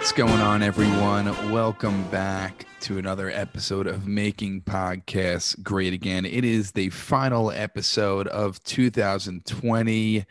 What's 0.00 0.12
going 0.12 0.40
on, 0.40 0.62
everyone? 0.62 1.26
Welcome 1.52 2.08
back 2.08 2.64
to 2.80 2.96
another 2.96 3.28
episode 3.28 3.86
of 3.86 4.06
Making 4.06 4.62
Podcasts 4.62 5.62
Great 5.62 5.92
Again. 5.92 6.24
It 6.24 6.42
is 6.42 6.72
the 6.72 6.88
final 6.88 7.50
episode 7.50 8.26
of 8.28 8.64
2020. 8.64 10.24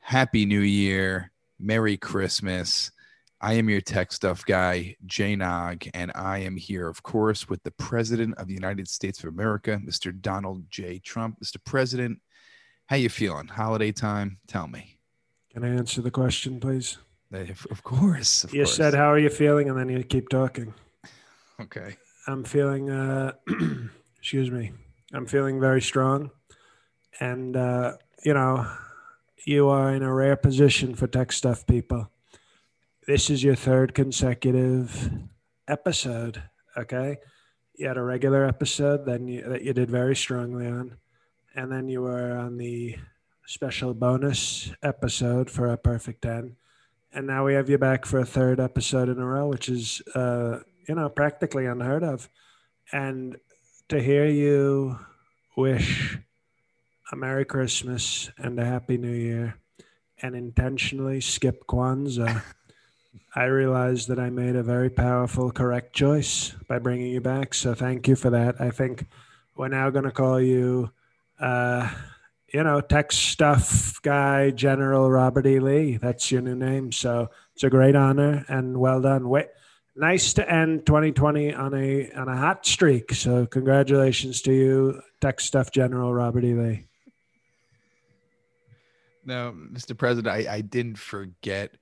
Happy 0.00 0.44
New 0.44 0.60
Year. 0.60 1.32
Merry 1.58 1.96
Christmas. 1.96 2.90
I 3.40 3.54
am 3.54 3.70
your 3.70 3.80
tech 3.80 4.12
stuff 4.12 4.44
guy, 4.44 4.96
Jay 5.06 5.34
Nog, 5.34 5.86
and 5.94 6.12
I 6.14 6.40
am 6.40 6.58
here, 6.58 6.86
of 6.86 7.02
course, 7.02 7.48
with 7.48 7.62
the 7.62 7.72
President 7.72 8.36
of 8.36 8.46
the 8.46 8.54
United 8.54 8.88
States 8.88 9.24
of 9.24 9.30
America, 9.30 9.80
Mr. 9.82 10.12
Donald 10.20 10.70
J. 10.70 10.98
Trump. 10.98 11.38
Mr. 11.42 11.56
President, 11.64 12.20
how 12.88 12.96
you 12.96 13.08
feeling? 13.08 13.48
Holiday 13.48 13.90
time? 13.90 14.36
Tell 14.46 14.68
me. 14.68 14.98
Can 15.50 15.64
I 15.64 15.70
answer 15.70 16.02
the 16.02 16.10
question, 16.10 16.60
please? 16.60 16.98
Of 17.32 17.82
course. 17.82 18.44
Of 18.44 18.54
you 18.54 18.62
course. 18.62 18.74
said, 18.74 18.94
How 18.94 19.12
are 19.12 19.18
you 19.18 19.28
feeling? 19.28 19.68
And 19.68 19.78
then 19.78 19.88
you 19.88 20.02
keep 20.02 20.28
talking. 20.28 20.74
Okay. 21.60 21.96
I'm 22.26 22.44
feeling, 22.44 22.90
uh, 22.90 23.32
excuse 24.18 24.50
me, 24.50 24.72
I'm 25.12 25.26
feeling 25.26 25.60
very 25.60 25.82
strong. 25.82 26.30
And, 27.20 27.56
uh, 27.56 27.94
you 28.24 28.34
know, 28.34 28.70
you 29.46 29.68
are 29.68 29.94
in 29.94 30.02
a 30.02 30.12
rare 30.12 30.36
position 30.36 30.94
for 30.94 31.06
tech 31.06 31.32
stuff 31.32 31.66
people. 31.66 32.10
This 33.06 33.30
is 33.30 33.42
your 33.42 33.54
third 33.54 33.94
consecutive 33.94 35.10
episode. 35.66 36.42
Okay. 36.76 37.16
You 37.74 37.88
had 37.88 37.96
a 37.96 38.02
regular 38.02 38.44
episode 38.44 39.06
then 39.06 39.28
you, 39.28 39.42
that 39.48 39.62
you 39.62 39.72
did 39.72 39.90
very 39.90 40.16
strongly 40.16 40.66
on. 40.66 40.96
And 41.54 41.72
then 41.72 41.88
you 41.88 42.02
were 42.02 42.36
on 42.36 42.58
the 42.58 42.96
special 43.46 43.94
bonus 43.94 44.70
episode 44.82 45.50
for 45.50 45.72
a 45.72 45.78
perfect 45.78 46.22
10 46.22 46.56
and 47.12 47.26
now 47.26 47.44
we 47.44 47.54
have 47.54 47.68
you 47.68 47.78
back 47.78 48.04
for 48.04 48.18
a 48.18 48.26
third 48.26 48.60
episode 48.60 49.08
in 49.08 49.18
a 49.18 49.26
row, 49.26 49.48
which 49.48 49.68
is 49.68 50.02
uh, 50.14 50.60
you 50.88 50.94
know 50.94 51.08
practically 51.08 51.66
unheard 51.66 52.02
of. 52.04 52.28
And 52.92 53.36
to 53.88 54.00
hear 54.00 54.26
you 54.26 54.98
wish 55.56 56.18
a 57.10 57.16
Merry 57.16 57.44
Christmas 57.44 58.30
and 58.36 58.58
a 58.58 58.64
Happy 58.64 58.98
New 58.98 59.12
Year, 59.12 59.56
and 60.22 60.34
intentionally 60.34 61.20
skip 61.20 61.66
Kwanzaa, 61.66 62.42
I 63.34 63.44
realized 63.44 64.08
that 64.08 64.18
I 64.18 64.30
made 64.30 64.56
a 64.56 64.62
very 64.62 64.90
powerful, 64.90 65.50
correct 65.50 65.94
choice 65.94 66.54
by 66.68 66.78
bringing 66.78 67.12
you 67.12 67.20
back. 67.20 67.54
So 67.54 67.74
thank 67.74 68.08
you 68.08 68.16
for 68.16 68.30
that. 68.30 68.60
I 68.60 68.70
think 68.70 69.06
we're 69.56 69.68
now 69.68 69.90
going 69.90 70.04
to 70.04 70.10
call 70.10 70.40
you. 70.40 70.90
Uh, 71.40 71.90
you 72.52 72.62
know, 72.62 72.80
tech 72.80 73.12
stuff 73.12 74.00
guy, 74.02 74.50
General 74.50 75.10
Robert 75.10 75.46
E. 75.46 75.60
Lee. 75.60 75.96
That's 75.96 76.30
your 76.32 76.40
new 76.40 76.54
name. 76.54 76.92
So 76.92 77.30
it's 77.54 77.64
a 77.64 77.70
great 77.70 77.94
honor 77.94 78.44
and 78.48 78.78
well 78.78 79.00
done. 79.00 79.28
Wait, 79.28 79.48
nice 79.94 80.32
to 80.34 80.50
end 80.50 80.86
2020 80.86 81.54
on 81.54 81.74
a 81.74 82.10
on 82.12 82.28
a 82.28 82.36
hot 82.36 82.64
streak. 82.64 83.12
So 83.12 83.46
congratulations 83.46 84.42
to 84.42 84.52
you, 84.52 85.02
tech 85.20 85.40
stuff 85.40 85.70
General 85.70 86.14
Robert 86.14 86.44
E. 86.44 86.54
Lee. 86.54 86.84
No, 89.24 89.54
Mr. 89.72 89.96
President, 89.96 90.34
I, 90.34 90.54
I 90.54 90.60
didn't 90.62 90.98
forget. 90.98 91.74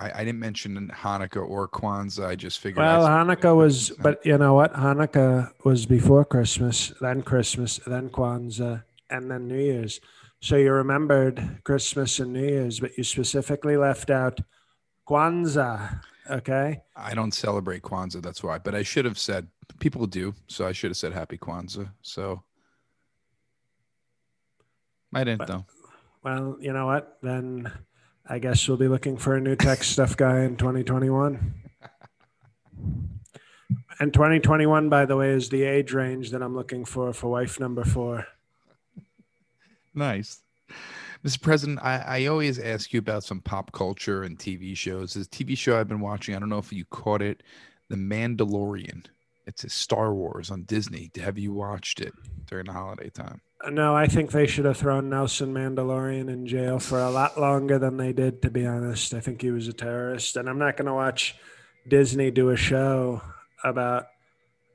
I, 0.00 0.12
I 0.12 0.24
didn't 0.24 0.40
mention 0.40 0.90
Hanukkah 0.94 1.46
or 1.46 1.68
Kwanzaa. 1.68 2.26
I 2.26 2.36
just 2.36 2.58
figured. 2.58 2.78
Well, 2.78 3.02
Hanukkah 3.06 3.54
was, 3.54 3.90
but 3.90 4.24
you 4.24 4.38
know 4.38 4.54
what? 4.54 4.72
Hanukkah 4.72 5.50
was 5.62 5.84
before 5.84 6.24
Christmas, 6.24 6.94
then 7.02 7.20
Christmas, 7.20 7.80
then 7.86 8.08
Kwanzaa, 8.08 8.84
and 9.10 9.30
then 9.30 9.48
New 9.48 9.58
Year's. 9.58 10.00
So 10.40 10.56
you 10.56 10.72
remembered 10.72 11.60
Christmas 11.64 12.18
and 12.20 12.32
New 12.32 12.46
Year's, 12.46 12.80
but 12.80 12.96
you 12.98 13.04
specifically 13.04 13.76
left 13.76 14.10
out 14.10 14.40
Kwanzaa. 15.08 16.00
Okay. 16.30 16.82
I 16.96 17.14
don't 17.14 17.32
celebrate 17.32 17.82
Kwanzaa. 17.82 18.22
That's 18.22 18.42
why. 18.42 18.58
But 18.58 18.74
I 18.74 18.82
should 18.82 19.04
have 19.04 19.18
said 19.18 19.46
people 19.78 20.06
do. 20.06 20.34
So 20.48 20.66
I 20.66 20.72
should 20.72 20.90
have 20.90 20.96
said 20.96 21.12
Happy 21.12 21.38
Kwanzaa. 21.38 21.90
So 22.02 22.42
I 25.14 25.24
didn't 25.24 25.38
But- 25.38 25.48
though. 25.48 25.66
Well, 26.22 26.56
you 26.60 26.72
know 26.72 26.86
what? 26.86 27.18
Then 27.22 27.70
I 28.28 28.40
guess 28.40 28.66
we'll 28.66 28.76
be 28.76 28.88
looking 28.88 29.16
for 29.16 29.36
a 29.36 29.40
new 29.40 29.54
tech 29.54 29.84
stuff 29.84 30.16
guy 30.16 30.40
in 30.40 30.56
2021. 30.56 31.54
And 33.98 34.12
2021, 34.12 34.90
by 34.90 35.06
the 35.06 35.16
way, 35.16 35.30
is 35.30 35.48
the 35.48 35.62
age 35.62 35.94
range 35.94 36.30
that 36.32 36.42
I'm 36.42 36.54
looking 36.54 36.84
for 36.84 37.14
for 37.14 37.30
wife 37.30 37.58
number 37.58 37.82
four. 37.82 38.26
Nice. 39.96 40.42
Mr. 41.24 41.40
President, 41.40 41.80
I, 41.82 41.96
I 42.06 42.26
always 42.26 42.58
ask 42.58 42.92
you 42.92 42.98
about 43.00 43.24
some 43.24 43.40
pop 43.40 43.72
culture 43.72 44.22
and 44.22 44.38
TV 44.38 44.76
shows. 44.76 45.14
This 45.14 45.26
TV 45.26 45.56
show 45.56 45.80
I've 45.80 45.88
been 45.88 46.00
watching, 46.00 46.36
I 46.36 46.38
don't 46.38 46.50
know 46.50 46.58
if 46.58 46.72
you 46.72 46.84
caught 46.84 47.22
it, 47.22 47.42
The 47.88 47.96
Mandalorian. 47.96 49.06
It's 49.46 49.64
a 49.64 49.70
Star 49.70 50.14
Wars 50.14 50.50
on 50.50 50.62
Disney. 50.62 51.10
Have 51.16 51.38
you 51.38 51.52
watched 51.52 52.00
it 52.00 52.12
during 52.46 52.66
the 52.66 52.72
holiday 52.72 53.10
time? 53.10 53.40
No, 53.68 53.96
I 53.96 54.06
think 54.06 54.30
they 54.30 54.46
should 54.46 54.66
have 54.66 54.76
thrown 54.76 55.08
Nelson 55.08 55.54
Mandalorian 55.54 56.28
in 56.28 56.46
jail 56.46 56.78
for 56.78 57.00
a 57.00 57.10
lot 57.10 57.40
longer 57.40 57.78
than 57.78 57.96
they 57.96 58.12
did, 58.12 58.42
to 58.42 58.50
be 58.50 58.66
honest. 58.66 59.14
I 59.14 59.20
think 59.20 59.40
he 59.40 59.50
was 59.50 59.66
a 59.66 59.72
terrorist. 59.72 60.36
And 60.36 60.48
I'm 60.48 60.58
not 60.58 60.76
going 60.76 60.86
to 60.86 60.94
watch 60.94 61.36
Disney 61.88 62.30
do 62.30 62.50
a 62.50 62.56
show 62.56 63.22
about, 63.64 64.06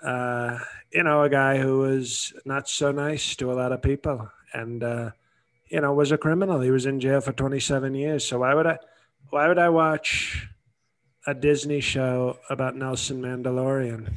uh, 0.03 0.57
you 0.91 1.03
know, 1.03 1.23
a 1.23 1.29
guy 1.29 1.57
who 1.57 1.79
was 1.79 2.33
not 2.43 2.67
so 2.67 2.91
nice 2.91 3.35
to 3.35 3.51
a 3.51 3.53
lot 3.53 3.71
of 3.71 3.81
people 3.81 4.29
and, 4.53 4.83
uh, 4.83 5.11
you 5.69 5.81
know, 5.81 5.93
was 5.93 6.11
a 6.11 6.17
criminal. 6.17 6.59
He 6.59 6.71
was 6.71 6.85
in 6.85 6.99
jail 6.99 7.21
for 7.21 7.31
27 7.31 7.95
years. 7.95 8.25
So 8.25 8.39
why 8.39 8.53
would 8.53 8.67
I, 8.67 8.77
why 9.29 9.47
would 9.47 9.59
I 9.59 9.69
watch 9.69 10.47
a 11.25 11.33
Disney 11.33 11.79
show 11.79 12.39
about 12.49 12.75
Nelson 12.75 13.21
Mandalorian? 13.21 14.11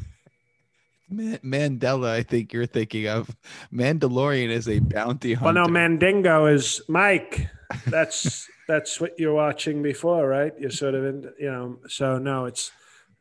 Ma- 1.08 1.36
Mandela, 1.44 2.10
I 2.10 2.22
think 2.22 2.52
you're 2.52 2.66
thinking 2.66 3.06
of. 3.08 3.34
Mandalorian 3.72 4.48
is 4.48 4.68
a 4.68 4.78
bounty 4.80 5.34
hunter. 5.34 5.54
Well, 5.54 5.66
no, 5.66 5.72
Mandingo 5.72 6.46
is 6.46 6.82
Mike. 6.88 7.48
That's 7.86 8.48
that's 8.68 9.00
what 9.00 9.18
you're 9.18 9.34
watching 9.34 9.82
before, 9.82 10.26
right? 10.26 10.52
You're 10.58 10.70
sort 10.70 10.94
of 10.94 11.04
in, 11.04 11.30
you 11.38 11.50
know. 11.50 11.78
So 11.88 12.18
no, 12.18 12.46
it's 12.46 12.72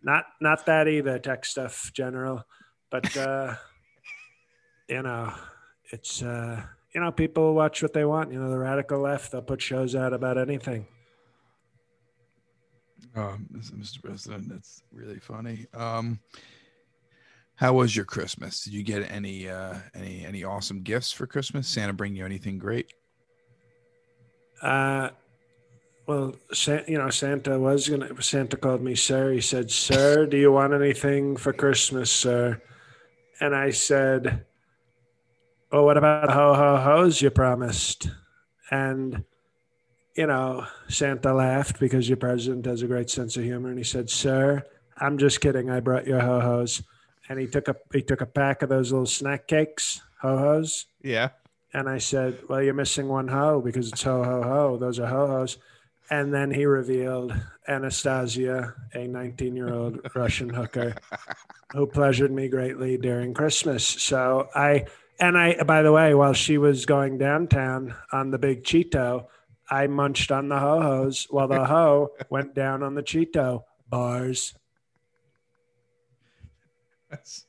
not 0.01 0.25
not 0.41 0.66
that 0.66 0.88
either. 0.88 1.19
Tech 1.19 1.45
stuff, 1.45 1.91
general, 1.94 2.45
but 2.90 3.16
uh, 3.18 3.56
you 4.88 5.01
know, 5.01 5.34
it's 5.91 6.24
uh, 6.24 6.63
you 6.94 7.02
know, 7.02 7.12
people 7.12 7.54
watch 7.54 7.81
what 7.81 7.94
they 7.94 8.06
want. 8.06 8.31
You 8.31 8.40
know, 8.40 8.50
the 8.50 8.58
radical 8.58 9.00
left 9.00 9.31
they'll 9.31 9.42
put 9.42 9.62
shows 9.62 9.96
out 9.96 10.14
about 10.14 10.38
anything. 10.38 10.86
Um, 13.16 13.48
Mr. 13.54 14.02
President, 14.02 14.50
that's 14.50 14.84
really 14.92 15.20
funny. 15.20 15.68
Um, 15.74 16.20
how 17.56 17.74
was 17.74 17.96
your 17.96 18.06
Christmas? 18.06 18.64
Did 18.64 18.74
you 18.74 18.84
get 18.84 19.09
any 19.12 19.50
uh, 19.50 19.76
any 19.94 20.26
any 20.26 20.44
awesome 20.44 20.81
gifts 20.81 21.12
for 21.12 21.28
Christmas? 21.28 21.68
Santa 21.68 21.94
bring 21.94 22.16
you 22.16 22.26
anything 22.26 22.58
great? 22.58 22.92
Uh, 24.62 25.10
well, 26.08 26.36
you 26.88 26.98
know, 26.98 27.10
Santa 27.10 27.60
was 27.60 27.88
gonna. 27.88 28.22
Santa 28.22 28.58
called 28.58 28.81
me 28.81 28.96
sir. 28.96 29.31
He 29.31 29.42
said, 29.42 29.70
"Sir, 29.70 30.25
do 30.25 30.38
you 30.38 30.52
want 30.52 30.74
anything 30.74 31.38
for 31.38 31.54
Christmas, 31.54 32.12
sir?" 32.12 32.62
And 33.40 33.56
I 33.56 33.72
said, 33.72 34.46
"Well, 35.74 35.86
what 35.86 35.98
about 35.98 36.32
ho 36.32 36.54
ho 36.54 36.78
ho's 36.78 37.22
you 37.22 37.32
promised?" 37.32 38.10
And 38.72 39.26
you 40.16 40.28
know, 40.28 40.68
Santa 40.88 41.34
laughed 41.34 41.80
because 41.80 42.08
your 42.08 42.18
president 42.18 42.68
has 42.68 42.84
a 42.84 42.88
great 42.88 43.10
sense 43.10 43.36
of 43.36 43.44
humor, 43.44 43.70
and 43.70 43.78
he 43.78 43.84
said, 43.84 44.10
"Sir, 44.10 44.64
I'm 44.98 45.18
just 45.18 45.42
kidding. 45.42 45.70
I 45.70 45.80
brought 45.82 46.08
you 46.08 46.20
ho 46.20 46.40
hos." 46.40 46.84
And 47.28 47.40
he 47.40 47.48
took 47.48 47.68
a 47.68 47.75
he 47.92 48.02
took 48.02 48.22
a 48.22 48.25
pack 48.25 48.62
of 48.62 48.70
those 48.70 48.92
little 48.92 49.08
snack 49.08 49.48
cakes, 49.48 50.02
ho 50.22 50.38
hos. 50.38 50.86
Yeah. 51.02 51.30
And 51.74 51.90
I 51.90 51.98
said, 51.98 52.38
Well, 52.48 52.62
you're 52.62 52.74
missing 52.74 53.08
one 53.08 53.28
ho 53.28 53.60
because 53.60 53.92
it's 53.92 54.04
ho 54.04 54.24
ho 54.24 54.44
ho. 54.44 54.78
Those 54.78 55.00
are 55.00 55.08
ho 55.08 55.28
hos. 55.28 55.58
And 56.10 56.34
then 56.34 56.52
he 56.52 56.66
revealed 56.66 57.34
Anastasia, 57.68 58.76
a 58.94 59.08
19 59.08 59.56
year 59.56 59.74
old 59.74 60.00
Russian 60.16 60.50
hooker 60.50 60.96
who 61.72 61.88
pleasured 61.88 62.31
me 62.31 62.48
greatly 62.50 62.98
during 62.98 63.34
Christmas. 63.34 63.86
So 63.86 64.50
I, 64.54 64.86
and 65.24 65.38
I, 65.38 65.64
by 65.64 65.81
the 65.84 65.92
way, 65.94 66.14
while 66.14 66.34
she 66.34 66.58
was 66.58 66.86
going 66.86 67.18
downtown 67.18 67.96
on 68.12 68.31
the 68.31 68.38
big 68.38 68.64
Cheeto, 68.64 69.28
I 69.70 69.88
munched 69.88 70.31
on 70.31 70.50
the 70.50 70.60
ho 70.60 70.81
hos 70.81 71.28
while 71.30 71.48
the 71.48 71.64
ho 71.64 72.10
went 72.30 72.54
down 72.54 72.84
on 72.84 72.94
the 72.94 73.04
Cheeto 73.04 73.64
bars. 73.88 74.54
That's 77.10 77.46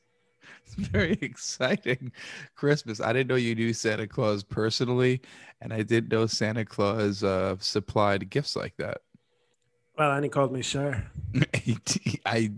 it's 0.65 0.75
very 0.75 1.17
exciting 1.21 2.13
Christmas. 2.55 3.01
I 3.01 3.11
didn't 3.11 3.27
know 3.27 3.35
you 3.35 3.55
knew 3.55 3.73
Santa 3.73 4.07
Claus 4.07 4.41
personally, 4.41 5.21
and 5.59 5.73
I 5.73 5.81
didn't 5.81 6.13
know 6.13 6.27
Santa 6.27 6.63
Claus 6.63 7.25
uh, 7.25 7.57
supplied 7.59 8.29
gifts 8.29 8.55
like 8.55 8.77
that. 8.77 8.99
Well, 9.97 10.13
and 10.13 10.23
he 10.23 10.29
called 10.29 10.53
me 10.53 10.61
sir. 10.61 11.03
I, 12.25 12.51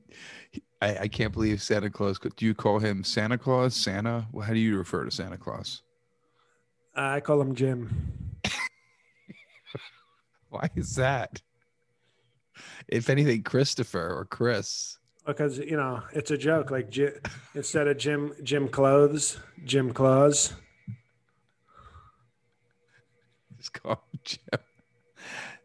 I 0.82 0.98
I 1.00 1.08
can't 1.08 1.34
believe 1.34 1.62
Santa 1.62 1.90
Claus. 1.90 2.20
Do 2.20 2.46
you 2.46 2.54
call 2.54 2.80
him 2.80 3.04
Santa 3.04 3.38
Claus? 3.38 3.76
Santa? 3.76 4.28
Well 4.32 4.46
how 4.46 4.54
do 4.54 4.60
you 4.60 4.78
refer 4.78 5.06
to 5.06 5.12
Santa 5.12 5.38
Claus? 5.38 5.82
I 6.96 7.20
call 7.20 7.42
him 7.42 7.56
Jim. 7.56 7.90
Why 10.50 10.70
is 10.76 10.96
that? 10.96 11.42
if 12.88 13.10
anything, 13.10 13.44
Christopher 13.44 14.16
or 14.18 14.26
Chris. 14.26 14.98
because 15.26 15.60
you 15.60 15.78
know 15.78 16.02
it's 16.14 16.32
a 16.32 16.38
joke. 16.38 16.72
Like 16.72 16.90
Jim, 16.90 17.14
instead 17.54 17.88
of 17.88 17.98
Jim 17.98 18.34
Jim 18.44 18.68
Clothes, 18.68 19.40
Jim 19.66 19.94
Claus. 19.94 20.54
Just 23.58 23.74
call 23.74 24.04
Jim. 24.24 24.40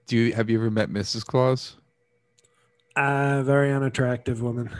Do 0.07 0.17
you 0.17 0.35
have 0.35 0.51
you 0.51 0.59
ever 0.59 0.71
met 0.71 0.91
Mrs. 0.91 1.25
Claus? 1.25 1.77
Uh, 2.97 3.43
very 3.43 3.73
unattractive 3.73 4.43
woman. 4.43 4.71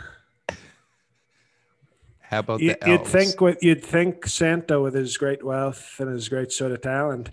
How 2.33 2.39
about 2.39 2.61
You, 2.61 2.75
the 2.81 2.89
you'd 2.89 3.05
think 3.05 3.39
with 3.39 3.61
you'd 3.61 3.85
think 3.85 4.25
Santa 4.27 4.81
with 4.81 4.95
his 4.95 5.17
great 5.17 5.43
wealth 5.43 5.95
and 5.99 6.09
his 6.09 6.29
great 6.29 6.51
sort 6.51 6.71
of 6.71 6.81
talent, 6.81 7.31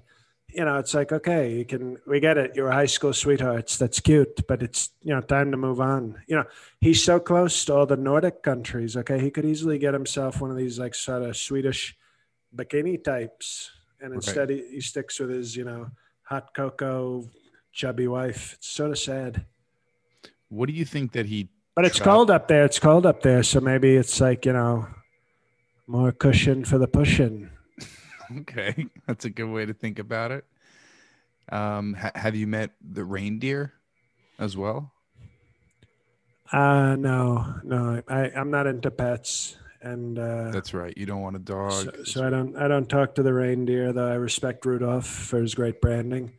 you 0.48 0.64
know, 0.64 0.76
it's 0.76 0.94
like 0.94 1.10
okay, 1.10 1.56
you 1.56 1.64
can 1.64 1.96
we 2.06 2.20
get 2.20 2.36
it. 2.36 2.52
You're 2.54 2.68
a 2.68 2.74
high 2.74 2.86
school 2.86 3.12
sweethearts. 3.12 3.78
That's 3.78 4.00
cute, 4.00 4.46
but 4.46 4.62
it's 4.62 4.90
you 5.02 5.14
know 5.14 5.20
time 5.22 5.50
to 5.52 5.56
move 5.56 5.80
on. 5.80 6.22
You 6.26 6.36
know, 6.36 6.44
he's 6.80 7.02
so 7.02 7.18
close 7.18 7.64
to 7.64 7.74
all 7.74 7.86
the 7.86 7.96
Nordic 7.96 8.42
countries. 8.42 8.96
Okay, 8.96 9.18
he 9.18 9.30
could 9.30 9.44
easily 9.44 9.78
get 9.78 9.94
himself 9.94 10.40
one 10.40 10.50
of 10.50 10.56
these 10.56 10.78
like 10.78 10.94
sort 10.94 11.22
of 11.22 11.36
Swedish 11.36 11.96
bikini 12.54 13.02
types, 13.02 13.70
and 14.00 14.12
instead 14.12 14.50
he, 14.50 14.64
he 14.70 14.80
sticks 14.80 15.18
with 15.18 15.30
his 15.30 15.56
you 15.56 15.64
know 15.64 15.90
hot 16.24 16.54
cocoa 16.54 17.28
chubby 17.72 18.06
wife. 18.06 18.54
It's 18.54 18.68
sort 18.68 18.90
of 18.90 18.98
sad. 18.98 19.46
What 20.48 20.66
do 20.66 20.74
you 20.74 20.84
think 20.84 21.12
that 21.12 21.26
he? 21.26 21.48
But 21.74 21.84
it's 21.84 22.00
cold 22.00 22.30
up 22.30 22.48
there. 22.48 22.64
It's 22.64 22.78
cold 22.78 23.06
up 23.06 23.22
there. 23.22 23.42
So 23.42 23.60
maybe 23.60 23.96
it's 23.96 24.20
like, 24.20 24.44
you 24.44 24.52
know, 24.52 24.88
more 25.86 26.12
cushion 26.12 26.64
for 26.64 26.78
the 26.78 26.88
pushing. 26.88 27.50
Okay, 28.42 28.86
that's 29.08 29.24
a 29.24 29.30
good 29.30 29.50
way 29.50 29.66
to 29.66 29.74
think 29.74 29.98
about 29.98 30.30
it. 30.30 30.44
Um, 31.50 31.94
ha- 31.94 32.12
have 32.14 32.36
you 32.36 32.46
met 32.46 32.70
the 32.80 33.04
reindeer 33.04 33.72
as 34.38 34.56
well? 34.56 34.92
Uh 36.52 36.94
no, 36.94 37.54
no. 37.64 38.00
I, 38.08 38.30
I'm 38.30 38.52
not 38.52 38.68
into 38.68 38.88
pets. 38.92 39.56
And 39.82 40.16
uh 40.16 40.52
That's 40.52 40.72
right. 40.72 40.96
You 40.96 41.06
don't 41.06 41.22
want 41.22 41.34
a 41.34 41.40
dog. 41.40 41.72
so, 41.72 42.04
so 42.04 42.24
I 42.24 42.30
don't 42.30 42.56
I 42.56 42.68
don't 42.68 42.88
talk 42.88 43.16
to 43.16 43.24
the 43.24 43.34
reindeer 43.34 43.92
though 43.92 44.06
I 44.08 44.14
respect 44.14 44.64
Rudolph 44.64 45.08
for 45.08 45.40
his 45.40 45.56
great 45.56 45.80
branding. 45.80 46.30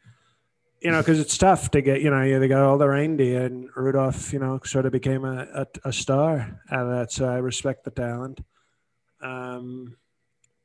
You 0.82 0.90
know, 0.90 1.00
because 1.00 1.20
it's 1.20 1.38
tough 1.38 1.70
to 1.72 1.82
get, 1.82 2.02
you 2.02 2.10
know, 2.10 2.40
they 2.40 2.48
got 2.48 2.64
all 2.64 2.80
the 2.80 2.88
reindeer 2.88 3.46
and 3.46 3.70
Rudolph, 3.76 4.34
you 4.34 4.40
know, 4.40 4.60
sort 4.64 4.88
of 4.88 4.92
became 4.92 5.24
a, 5.24 5.48
a, 5.54 5.68
a 5.86 5.94
star 5.94 6.60
out 6.72 6.88
of 6.88 6.90
that. 6.90 7.12
So 7.12 7.30
I 7.30 7.38
respect 7.38 7.84
the 7.84 7.92
talent. 7.92 8.42
Um, 9.22 9.96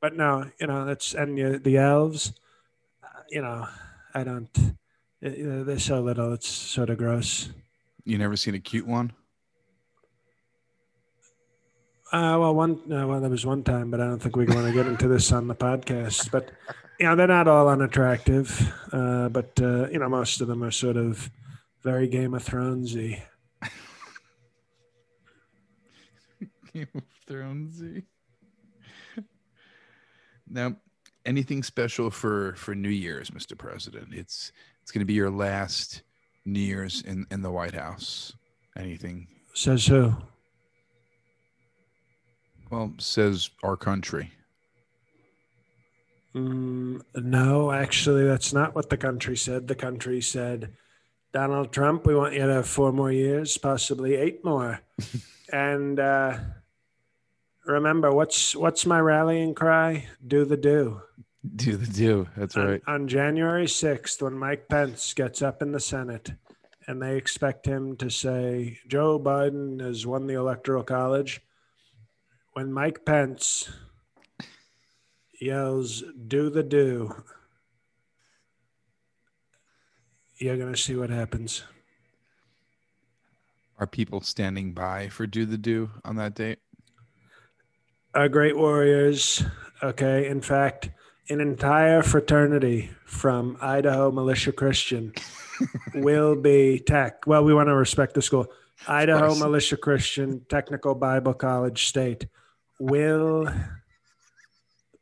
but 0.01 0.15
no, 0.15 0.49
you 0.59 0.67
know, 0.67 0.85
that's 0.85 1.13
and 1.13 1.37
you, 1.37 1.59
the 1.59 1.77
elves, 1.77 2.33
uh, 3.03 3.21
you 3.29 3.41
know, 3.41 3.67
I 4.13 4.23
don't. 4.23 4.49
You 5.21 5.47
know, 5.47 5.63
they're 5.63 5.79
so 5.79 5.99
little; 6.01 6.33
it's 6.33 6.47
sort 6.47 6.91
of 6.91 6.97
gross. 6.97 7.49
You 8.05 8.17
never 8.17 8.35
seen 8.35 8.53
a 8.53 8.59
cute 8.59 8.85
one? 8.85 9.13
Uh, 12.11 12.37
well, 12.39 12.55
one 12.55 12.79
uh, 12.91 13.05
well, 13.05 13.19
there 13.19 13.29
was 13.29 13.45
one 13.45 13.63
time, 13.63 13.91
but 13.91 13.99
I 13.99 14.05
don't 14.05 14.19
think 14.19 14.35
we 14.35 14.45
want 14.45 14.65
to 14.67 14.71
get 14.71 14.87
into 14.87 15.07
this 15.07 15.31
on 15.31 15.47
the 15.47 15.55
podcast. 15.55 16.31
But 16.31 16.51
you 16.99 17.05
know, 17.05 17.15
they're 17.15 17.27
not 17.27 17.47
all 17.47 17.69
unattractive, 17.69 18.73
uh, 18.91 19.29
but 19.29 19.51
uh, 19.61 19.87
you 19.89 19.99
know, 19.99 20.09
most 20.09 20.41
of 20.41 20.47
them 20.47 20.63
are 20.63 20.71
sort 20.71 20.97
of 20.97 21.29
very 21.83 22.07
Game 22.07 22.33
of 22.33 22.43
Thronesy. 22.43 23.21
Game 26.73 26.87
of 26.95 27.03
Thrones. 27.27 27.83
now, 30.49 30.75
anything 31.25 31.61
special 31.63 32.09
for 32.09 32.55
for 32.55 32.73
New 32.73 32.89
Year's, 32.89 33.29
Mr. 33.29 33.57
President? 33.57 34.13
It's 34.13 34.51
it's 34.81 34.91
going 34.91 35.01
to 35.01 35.05
be 35.05 35.13
your 35.13 35.29
last 35.29 36.01
New 36.45 36.59
Year's 36.59 37.03
in 37.03 37.27
in 37.29 37.41
the 37.41 37.51
White 37.51 37.75
House. 37.75 38.33
Anything? 38.75 39.27
Says 39.53 39.85
who? 39.85 40.13
Well, 42.69 42.93
says 42.97 43.49
our 43.63 43.77
country. 43.77 44.31
Mm, 46.35 47.01
no, 47.15 47.71
actually, 47.71 48.25
that's 48.25 48.53
not 48.53 48.75
what 48.75 48.89
the 48.89 48.97
country 48.97 49.37
said. 49.37 49.67
The 49.67 49.75
country 49.75 50.21
said, 50.21 50.73
Donald 51.33 51.71
Trump, 51.71 52.05
we 52.05 52.15
want 52.15 52.33
you 52.33 52.45
to 52.45 52.53
have 52.53 52.67
four 52.67 52.91
more 52.91 53.11
years, 53.11 53.57
possibly 53.57 54.15
eight 54.15 54.43
more. 54.45 54.81
and 55.53 55.99
uh, 55.99 56.37
remember, 57.65 58.11
what's 58.11 58.55
what's 58.55 58.85
my 58.85 58.99
rallying 58.99 59.53
cry? 59.53 60.07
Do 60.25 60.45
the 60.45 60.57
do. 60.57 61.01
Do 61.55 61.77
the 61.77 61.91
do. 61.91 62.27
That's 62.35 62.57
On- 62.57 62.67
right. 62.67 62.81
On, 62.87 63.07
January 63.07 63.65
6th, 63.65 64.21
when 64.21 64.37
Mike 64.37 64.67
Pence 64.67 65.13
gets 65.13 65.41
up 65.41 65.61
in 65.61 65.71
the 65.71 65.79
Senate 65.79 66.33
and 66.87 67.01
they 67.01 67.17
expect 67.17 67.65
him 67.65 67.95
to 67.97 68.09
say, 68.09 68.79
Joe 68.87 69.19
Biden 69.19 69.81
has 69.81 70.05
won 70.05 70.27
the 70.27 70.33
Electoral 70.33 70.83
College, 70.83 71.41
when 72.53 72.71
Mike 72.71 73.05
Pence 73.05 73.69
yells, 75.39 76.03
do 76.27 76.49
the 76.49 76.63
do, 76.63 77.23
you're 80.37 80.57
going 80.57 80.73
to 80.73 80.79
see 80.79 80.95
what 80.95 81.09
happens. 81.09 81.63
Are 83.79 83.87
people 83.87 84.21
standing 84.21 84.73
by 84.73 85.09
for 85.09 85.27
do 85.27 85.45
the 85.45 85.57
do 85.57 85.89
on 86.03 86.15
that 86.15 86.35
date? 86.35 86.59
Our 88.13 88.29
great 88.29 88.57
warriors, 88.57 89.43
okay, 89.83 90.27
in 90.27 90.41
fact, 90.41 90.89
an 91.29 91.41
entire 91.41 92.01
fraternity 92.01 92.89
from 93.05 93.57
Idaho 93.61 94.11
Militia 94.11 94.51
Christian 94.51 95.13
will 95.93 96.35
be 96.35 96.79
tech. 96.79 97.27
Well, 97.27 97.43
we 97.43 97.53
want 97.53 97.67
to 97.67 97.75
respect 97.75 98.13
the 98.13 98.21
school. 98.21 98.47
Idaho. 98.87 99.35
Militia 99.35 99.77
Christian 99.77 100.45
Technical 100.49 100.95
Bible 100.95 101.33
College 101.33 101.87
State 101.87 102.27
will 102.79 103.51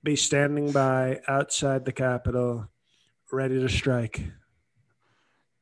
be 0.06 0.16
standing 0.16 0.72
by 0.72 1.20
outside 1.28 1.84
the 1.84 1.92
Capitol, 1.92 2.70
ready 3.32 3.60
to 3.60 3.68
strike. 3.68 4.24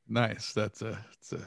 Nice. 0.08 0.54
That's 0.54 0.82
a 0.82 1.04
it's 1.14 1.32
a 1.32 1.42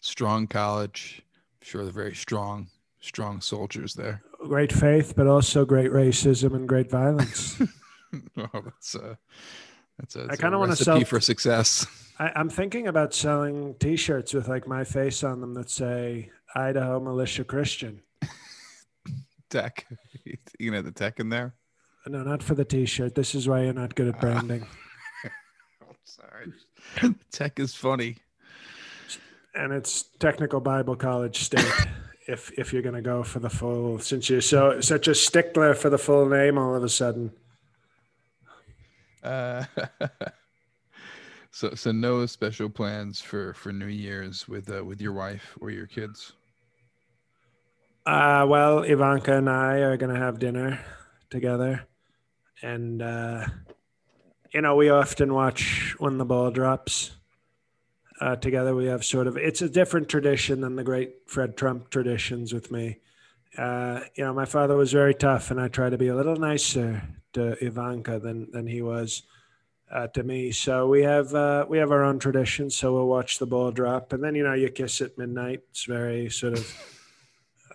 strong 0.00 0.46
college. 0.48 1.22
I'm 1.22 1.66
sure 1.66 1.84
they're 1.84 1.92
very 1.92 2.14
strong, 2.14 2.68
strong 3.00 3.40
soldiers 3.40 3.94
there. 3.94 4.22
Great 4.48 4.72
faith, 4.72 5.14
but 5.14 5.26
also 5.26 5.64
great 5.64 5.92
racism 5.92 6.54
and 6.56 6.66
great 6.66 6.90
violence. 6.90 7.60
oh, 8.36 8.48
that's 8.52 8.94
a 8.94 9.18
that's 9.98 10.16
a, 10.16 10.22
I 10.22 10.26
that's 10.26 10.38
a 10.38 10.42
kinda 10.42 10.58
wanna 10.58 10.70
recipe 10.70 10.84
sell- 10.84 11.04
for 11.04 11.20
success. 11.20 11.86
I, 12.18 12.32
I'm 12.36 12.48
thinking 12.48 12.86
about 12.86 13.12
selling 13.12 13.74
T-shirts 13.80 14.32
with 14.34 14.48
like 14.48 14.66
my 14.66 14.84
face 14.84 15.22
on 15.22 15.40
them 15.40 15.52
that 15.54 15.68
say 15.68 16.30
Idaho 16.54 17.00
Militia 17.00 17.44
Christian. 17.44 18.00
Tech, 19.50 19.86
you 20.58 20.70
know 20.70 20.80
the 20.80 20.90
tech 20.90 21.20
in 21.20 21.28
there. 21.28 21.54
No, 22.06 22.22
not 22.22 22.42
for 22.42 22.54
the 22.54 22.64
T-shirt. 22.64 23.14
This 23.14 23.34
is 23.34 23.48
why 23.48 23.62
you're 23.62 23.72
not 23.72 23.94
good 23.94 24.08
at 24.08 24.20
branding. 24.20 24.66
I'm 25.24 25.96
sorry. 26.04 27.14
Tech 27.32 27.58
is 27.58 27.74
funny. 27.74 28.16
and 29.54 29.72
it's 29.72 30.02
Technical 30.18 30.60
Bible 30.60 30.96
College 30.96 31.38
State. 31.38 31.72
if 32.26 32.50
if 32.58 32.72
you're 32.72 32.82
gonna 32.82 33.02
go 33.02 33.22
for 33.22 33.38
the 33.38 33.50
full, 33.50 33.98
since 33.98 34.28
you're 34.28 34.40
so 34.40 34.80
such 34.80 35.08
a 35.08 35.14
stickler 35.14 35.74
for 35.74 35.90
the 35.90 35.98
full 35.98 36.28
name, 36.28 36.58
all 36.58 36.74
of 36.74 36.84
a 36.84 36.88
sudden. 36.88 37.32
Uh, 39.22 39.64
so 41.50 41.74
so 41.74 41.92
no 41.92 42.26
special 42.26 42.68
plans 42.68 43.20
for 43.20 43.54
for 43.54 43.72
New 43.72 43.86
Year's 43.86 44.46
with 44.48 44.70
uh, 44.70 44.84
with 44.84 45.00
your 45.00 45.12
wife 45.12 45.56
or 45.60 45.70
your 45.70 45.86
kids. 45.86 46.32
Uh, 48.06 48.44
well, 48.46 48.80
Ivanka 48.80 49.36
and 49.38 49.48
I 49.48 49.78
are 49.78 49.96
gonna 49.96 50.18
have 50.18 50.38
dinner 50.38 50.78
together, 51.30 51.86
and 52.64 53.02
uh, 53.02 53.46
you 54.52 54.62
know 54.62 54.74
we 54.74 54.88
often 54.88 55.34
watch 55.34 55.94
when 55.98 56.18
the 56.18 56.24
ball 56.24 56.50
drops. 56.50 57.12
Uh, 58.20 58.36
together, 58.36 58.76
we 58.76 58.86
have 58.86 59.04
sort 59.04 59.26
of 59.26 59.36
it's 59.36 59.60
a 59.60 59.68
different 59.68 60.08
tradition 60.08 60.60
than 60.60 60.76
the 60.76 60.84
great 60.84 61.14
Fred 61.26 61.56
Trump 61.56 61.90
traditions 61.90 62.54
with 62.54 62.70
me. 62.70 62.98
Uh, 63.58 64.00
you 64.14 64.24
know, 64.24 64.32
my 64.32 64.44
father 64.44 64.76
was 64.76 64.92
very 64.92 65.14
tough, 65.14 65.50
and 65.50 65.60
I 65.60 65.68
try 65.68 65.90
to 65.90 65.98
be 65.98 66.08
a 66.08 66.14
little 66.14 66.36
nicer 66.36 67.02
to 67.32 67.62
Ivanka 67.64 68.20
than 68.20 68.50
than 68.52 68.66
he 68.68 68.82
was 68.82 69.24
uh, 69.90 70.06
to 70.08 70.22
me. 70.22 70.52
So 70.52 70.86
we 70.86 71.02
have 71.02 71.34
uh, 71.34 71.66
we 71.68 71.78
have 71.78 71.90
our 71.90 72.04
own 72.04 72.20
tradition. 72.20 72.70
So 72.70 72.94
we'll 72.94 73.08
watch 73.08 73.38
the 73.38 73.46
ball 73.46 73.72
drop, 73.72 74.12
and 74.12 74.22
then 74.22 74.36
you 74.36 74.44
know 74.44 74.54
you 74.54 74.70
kiss 74.70 75.00
at 75.00 75.18
midnight. 75.18 75.62
It's 75.70 75.84
very 75.84 76.30
sort 76.30 76.54
of 76.54 76.64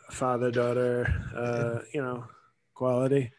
father 0.10 0.52
daughter, 0.52 1.14
uh, 1.36 1.80
you 1.94 2.02
know, 2.02 2.26
quality. 2.74 3.34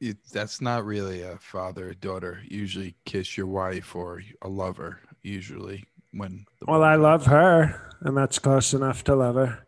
It, 0.00 0.16
that's 0.32 0.60
not 0.60 0.84
really 0.84 1.22
a 1.22 1.36
father 1.38 1.92
daughter. 1.94 2.40
Usually, 2.48 2.94
kiss 3.04 3.36
your 3.36 3.46
wife 3.46 3.94
or 3.94 4.22
a 4.42 4.48
lover. 4.48 5.00
Usually, 5.22 5.84
when 6.12 6.46
the 6.58 6.66
Well, 6.66 6.82
I 6.82 6.94
love 6.96 7.26
her, 7.26 7.94
and 8.00 8.16
that's 8.16 8.38
close 8.38 8.72
enough 8.72 9.04
to 9.04 9.14
love 9.14 9.34
her. 9.34 9.66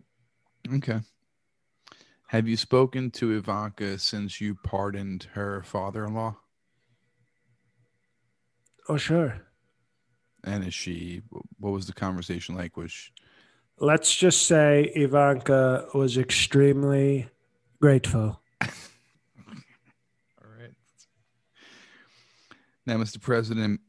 Okay. 0.75 1.01
Have 2.29 2.49
you 2.49 2.57
spoken 2.57 3.11
to 3.13 3.33
Ivanka 3.37 3.99
since 3.99 4.41
you 4.41 4.55
pardoned 4.55 5.29
her 5.35 5.63
father-in-law? 5.65 6.37
Oh, 8.89 8.97
sure. 8.97 9.43
And 10.45 10.67
is 10.67 10.73
she? 10.75 11.21
What 11.59 11.73
was 11.73 11.87
the 11.87 11.93
conversation 11.93 12.57
like? 12.57 12.77
Was 12.77 12.91
she, 12.91 13.13
Let's 13.79 14.15
just 14.15 14.47
say 14.47 14.91
Ivanka 14.95 15.87
was 15.95 16.17
extremely 16.17 17.29
grateful. 17.81 18.41
all 18.63 18.69
right. 20.59 20.73
Now, 22.87 22.97
Mr. 22.97 23.21
President, 23.21 23.81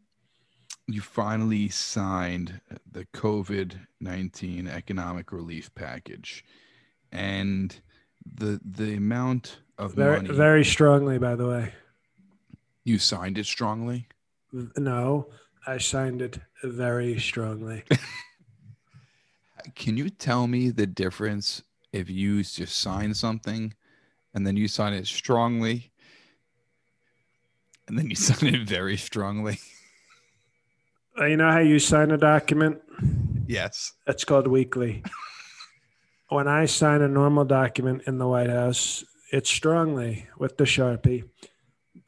you 0.88 1.02
finally 1.02 1.70
signed 1.70 2.62
the 2.90 3.06
COVID 3.06 3.80
nineteen 4.00 4.68
economic 4.68 5.32
relief 5.32 5.74
package, 5.76 6.44
and 7.12 7.76
the 8.26 8.60
the 8.64 8.96
amount 8.96 9.60
of 9.78 9.94
Very, 9.94 10.18
money 10.22 10.34
very 10.36 10.64
strongly, 10.66 11.18
by 11.18 11.36
the 11.36 11.48
way. 11.48 11.74
you 12.84 13.00
signed 13.00 13.38
it 13.38 13.46
strongly. 13.46 14.08
No, 14.78 15.30
I 15.66 15.78
signed 15.80 16.22
it 16.22 16.40
very 16.64 17.20
strongly. 17.20 17.84
Can 19.76 19.98
you 19.98 20.10
tell 20.10 20.48
me 20.48 20.70
the 20.70 20.86
difference 20.86 21.64
if 21.94 22.10
you 22.10 22.44
just 22.44 22.78
sign 22.80 23.14
something 23.14 23.74
and 24.34 24.46
then 24.46 24.58
you 24.58 24.68
sign 24.68 24.94
it 24.94 25.08
strongly 25.08 25.92
and 27.88 27.98
then 27.98 28.10
you 28.10 28.16
sign 28.18 28.54
it 28.54 28.68
very 28.68 28.98
strongly? 28.98 29.60
Uh, 31.18 31.26
you 31.26 31.38
know 31.38 31.52
how 31.52 31.60
you 31.60 31.80
sign 31.80 32.12
a 32.12 32.18
document? 32.18 32.82
Yes. 33.48 33.94
It's 34.08 34.24
called 34.24 34.48
weekly. 34.48 35.04
when 36.30 36.48
I 36.48 36.66
sign 36.66 37.02
a 37.02 37.08
normal 37.08 37.46
document 37.46 38.04
in 38.08 38.18
the 38.18 38.28
White 38.28 38.50
House, 38.50 39.04
it's 39.32 39.50
strongly 39.50 40.28
with 40.38 40.58
the 40.58 40.64
Sharpie. 40.64 41.30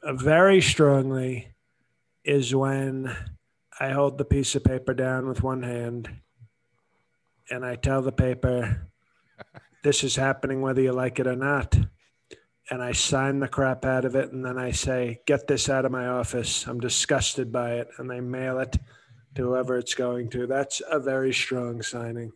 Uh, 0.02 0.14
Very 0.14 0.60
strongly 0.60 1.54
is 2.24 2.54
when 2.54 3.14
I 3.78 3.90
hold 3.90 4.18
the 4.18 4.24
piece 4.24 4.54
of 4.54 4.64
paper 4.64 4.94
down 4.94 5.28
with 5.28 5.42
one 5.42 5.62
hand 5.62 6.10
and 7.50 7.64
I 7.64 7.76
tell 7.76 8.02
the 8.02 8.12
paper, 8.12 8.88
this 9.84 10.02
is 10.02 10.16
happening 10.16 10.60
whether 10.60 10.80
you 10.80 10.92
like 10.92 11.20
it 11.20 11.26
or 11.26 11.36
not. 11.36 11.76
And 12.70 12.82
I 12.82 12.92
sign 12.92 13.38
the 13.38 13.48
crap 13.48 13.84
out 13.84 14.04
of 14.04 14.16
it. 14.16 14.32
And 14.32 14.44
then 14.44 14.58
I 14.58 14.72
say, 14.72 15.20
get 15.26 15.46
this 15.46 15.68
out 15.68 15.84
of 15.84 15.92
my 15.92 16.08
office. 16.08 16.66
I'm 16.66 16.80
disgusted 16.80 17.52
by 17.52 17.74
it. 17.74 17.88
And 17.98 18.12
I 18.12 18.20
mail 18.20 18.58
it 18.58 18.76
to 19.36 19.42
whoever 19.42 19.76
it's 19.76 19.94
going 19.94 20.30
to. 20.30 20.46
That's 20.46 20.82
a 20.90 20.98
very 20.98 21.32
strong 21.32 21.82
signing. 21.82 22.32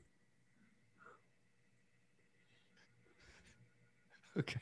Okay. 4.39 4.61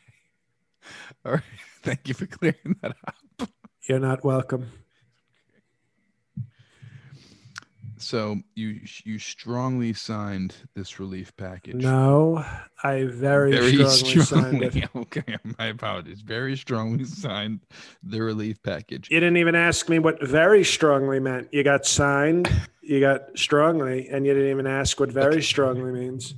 All 1.25 1.33
right. 1.33 1.43
Thank 1.83 2.09
you 2.09 2.15
for 2.15 2.27
clearing 2.27 2.77
that 2.81 2.97
up. 3.07 3.49
You're 3.89 4.01
not 4.01 4.25
welcome. 4.25 4.71
So 8.00 8.38
you 8.55 8.81
you 9.05 9.19
strongly 9.19 9.93
signed 9.93 10.55
this 10.75 11.00
relief 11.00 11.37
package. 11.37 11.76
No, 11.76 12.45
I 12.83 13.05
very, 13.05 13.52
strongly, 13.73 14.25
signed 14.25 14.62
it. 14.62 14.88
Okay, 14.97 15.37
my 15.59 15.67
apologies. 15.67 16.21
Very 16.21 16.57
strongly 16.57 17.05
signed 17.05 17.61
the 18.02 18.23
relief 18.23 18.62
package. 18.62 19.09
You 19.11 19.21
didn't 19.21 19.37
even 19.38 19.55
ask 19.55 19.88
me 19.88 19.99
what 19.99 20.23
very 20.23 20.64
strongly 20.64 21.21
meant. 21.21 21.49
You 21.52 21.62
got 21.64 21.87
signed, 21.87 22.50
you 22.81 23.00
got 23.00 23.37
strongly, 23.37 24.09
and 24.09 24.26
you 24.26 24.35
didn't 24.35 24.50
even 24.50 24.67
ask 24.67 24.99
what 25.00 25.11
very 25.11 25.43
strongly 25.43 25.93
means. 25.93 26.35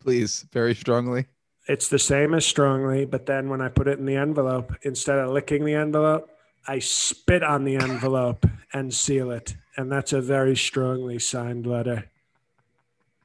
Please, 0.00 0.46
very 0.52 0.74
strongly. 0.74 1.26
It's 1.68 1.88
the 1.88 1.98
same 1.98 2.32
as 2.32 2.46
strongly, 2.46 3.04
but 3.04 3.26
then 3.26 3.50
when 3.50 3.60
I 3.60 3.68
put 3.68 3.88
it 3.88 3.98
in 3.98 4.06
the 4.06 4.16
envelope, 4.16 4.74
instead 4.82 5.18
of 5.18 5.30
licking 5.30 5.64
the 5.64 5.74
envelope, 5.74 6.30
I 6.66 6.78
spit 6.78 7.42
on 7.42 7.64
the 7.64 7.76
envelope 7.82 8.46
and 8.72 8.92
seal 8.92 9.30
it. 9.30 9.54
And 9.78 9.90
that's 9.92 10.12
a 10.12 10.20
very 10.20 10.56
strongly 10.56 11.20
signed 11.20 11.64
letter 11.64 12.10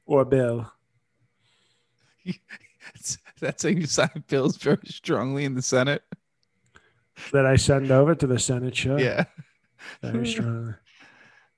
or 0.06 0.24
bill. 0.24 0.72
That's- 3.40 3.62
how 3.62 3.68
you 3.68 3.86
sign 3.86 4.22
bills 4.28 4.56
very 4.56 4.78
strongly 4.86 5.44
in 5.44 5.54
the 5.54 5.60
Senate. 5.62 6.02
that 7.32 7.44
I 7.44 7.56
send 7.56 7.90
over 7.90 8.14
to 8.14 8.26
the 8.26 8.38
Senate. 8.38 8.76
Sure. 8.76 8.98
Yeah. 8.98 9.24
Very 10.00 10.26
strongly. 10.32 10.74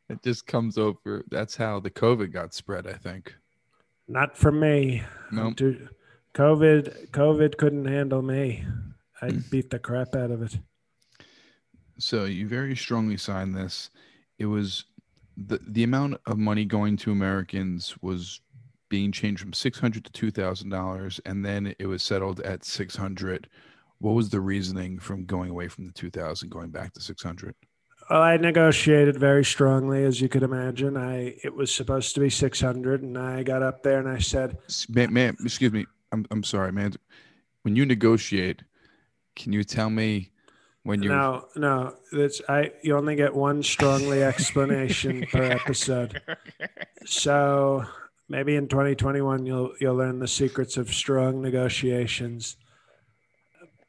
It 0.08 0.22
just 0.22 0.46
comes 0.46 0.78
over. 0.78 1.24
That's 1.30 1.54
how 1.56 1.78
the 1.78 1.90
COVID 1.90 2.32
got 2.32 2.54
spread, 2.54 2.86
I 2.86 2.94
think. 2.94 3.34
Not 4.08 4.36
for 4.36 4.50
me. 4.50 5.02
No. 5.30 5.52
Dude, 5.52 5.90
COVID, 6.34 7.10
COVID 7.10 7.58
couldn't 7.58 7.84
handle 7.84 8.22
me. 8.22 8.64
I 9.20 9.30
beat 9.50 9.68
the 9.68 9.78
crap 9.78 10.14
out 10.14 10.30
of 10.30 10.42
it. 10.42 10.58
So 11.98 12.24
you 12.24 12.48
very 12.48 12.74
strongly 12.76 13.18
signed 13.18 13.54
this. 13.54 13.90
It 14.38 14.46
was 14.46 14.84
the 15.36 15.58
the 15.66 15.84
amount 15.84 16.20
of 16.26 16.38
money 16.38 16.64
going 16.64 16.96
to 16.98 17.12
Americans 17.12 17.94
was 18.00 18.40
being 18.88 19.12
changed 19.12 19.40
from 19.40 19.52
six 19.52 19.78
hundred 19.78 20.04
to 20.04 20.12
two 20.12 20.30
thousand 20.30 20.70
dollars, 20.70 21.20
and 21.24 21.44
then 21.44 21.74
it 21.78 21.86
was 21.86 22.02
settled 22.02 22.40
at 22.40 22.64
six 22.64 22.96
hundred. 22.96 23.48
What 23.98 24.12
was 24.12 24.28
the 24.28 24.40
reasoning 24.40 24.98
from 24.98 25.24
going 25.24 25.50
away 25.50 25.68
from 25.68 25.86
the 25.86 25.92
two 25.92 26.10
thousand, 26.10 26.50
going 26.50 26.70
back 26.70 26.92
to 26.94 27.00
six 27.00 27.22
hundred? 27.22 27.54
Well, 28.08 28.22
I 28.22 28.36
negotiated 28.36 29.18
very 29.18 29.44
strongly, 29.44 30.04
as 30.04 30.20
you 30.20 30.28
could 30.28 30.44
imagine. 30.44 30.96
I 30.96 31.36
it 31.42 31.54
was 31.54 31.74
supposed 31.74 32.14
to 32.14 32.20
be 32.20 32.30
six 32.30 32.60
hundred, 32.60 33.02
and 33.02 33.18
I 33.18 33.42
got 33.42 33.62
up 33.62 33.82
there 33.82 33.98
and 33.98 34.08
I 34.08 34.18
said, 34.18 34.58
Man, 34.88 35.12
man, 35.12 35.36
excuse 35.44 35.72
me. 35.72 35.86
I'm 36.12 36.24
I'm 36.30 36.44
sorry, 36.44 36.72
man. 36.72 36.92
When 37.62 37.74
you 37.74 37.84
negotiate, 37.84 38.62
can 39.34 39.52
you 39.52 39.64
tell 39.64 39.90
me 39.90 40.30
when 40.86 41.02
you? 41.02 41.08
"No, 41.08 41.48
no, 41.56 41.96
that's 42.12 42.40
I. 42.48 42.70
You 42.82 42.96
only 42.96 43.16
get 43.16 43.34
one 43.34 43.62
strongly 43.62 44.22
explanation 44.32 45.26
per 45.30 45.42
episode. 45.42 46.22
So 47.04 47.84
maybe 48.28 48.54
in 48.54 48.68
2021 48.68 49.46
you'll 49.46 49.74
you'll 49.80 49.96
learn 49.96 50.20
the 50.20 50.28
secrets 50.28 50.76
of 50.76 50.94
strong 50.94 51.42
negotiations. 51.42 52.56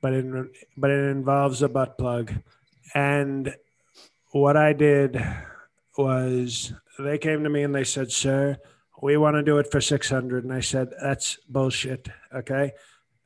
But 0.01 0.13
it 0.13 0.25
but 0.75 0.89
it 0.89 1.09
involves 1.11 1.61
a 1.61 1.69
butt 1.69 1.97
plug, 1.97 2.33
and 2.93 3.55
what 4.31 4.57
I 4.57 4.73
did 4.73 5.23
was 5.97 6.73
they 6.99 7.17
came 7.17 7.43
to 7.43 7.49
me 7.49 7.63
and 7.63 7.75
they 7.75 7.83
said, 7.83 8.11
"Sir, 8.11 8.57
we 9.01 9.17
want 9.17 9.35
to 9.35 9.43
do 9.43 9.57
it 9.59 9.71
for 9.71 9.81
600." 9.81 10.43
And 10.43 10.53
I 10.53 10.61
said, 10.61 10.89
"That's 11.01 11.37
bullshit. 11.47 12.09
Okay, 12.33 12.71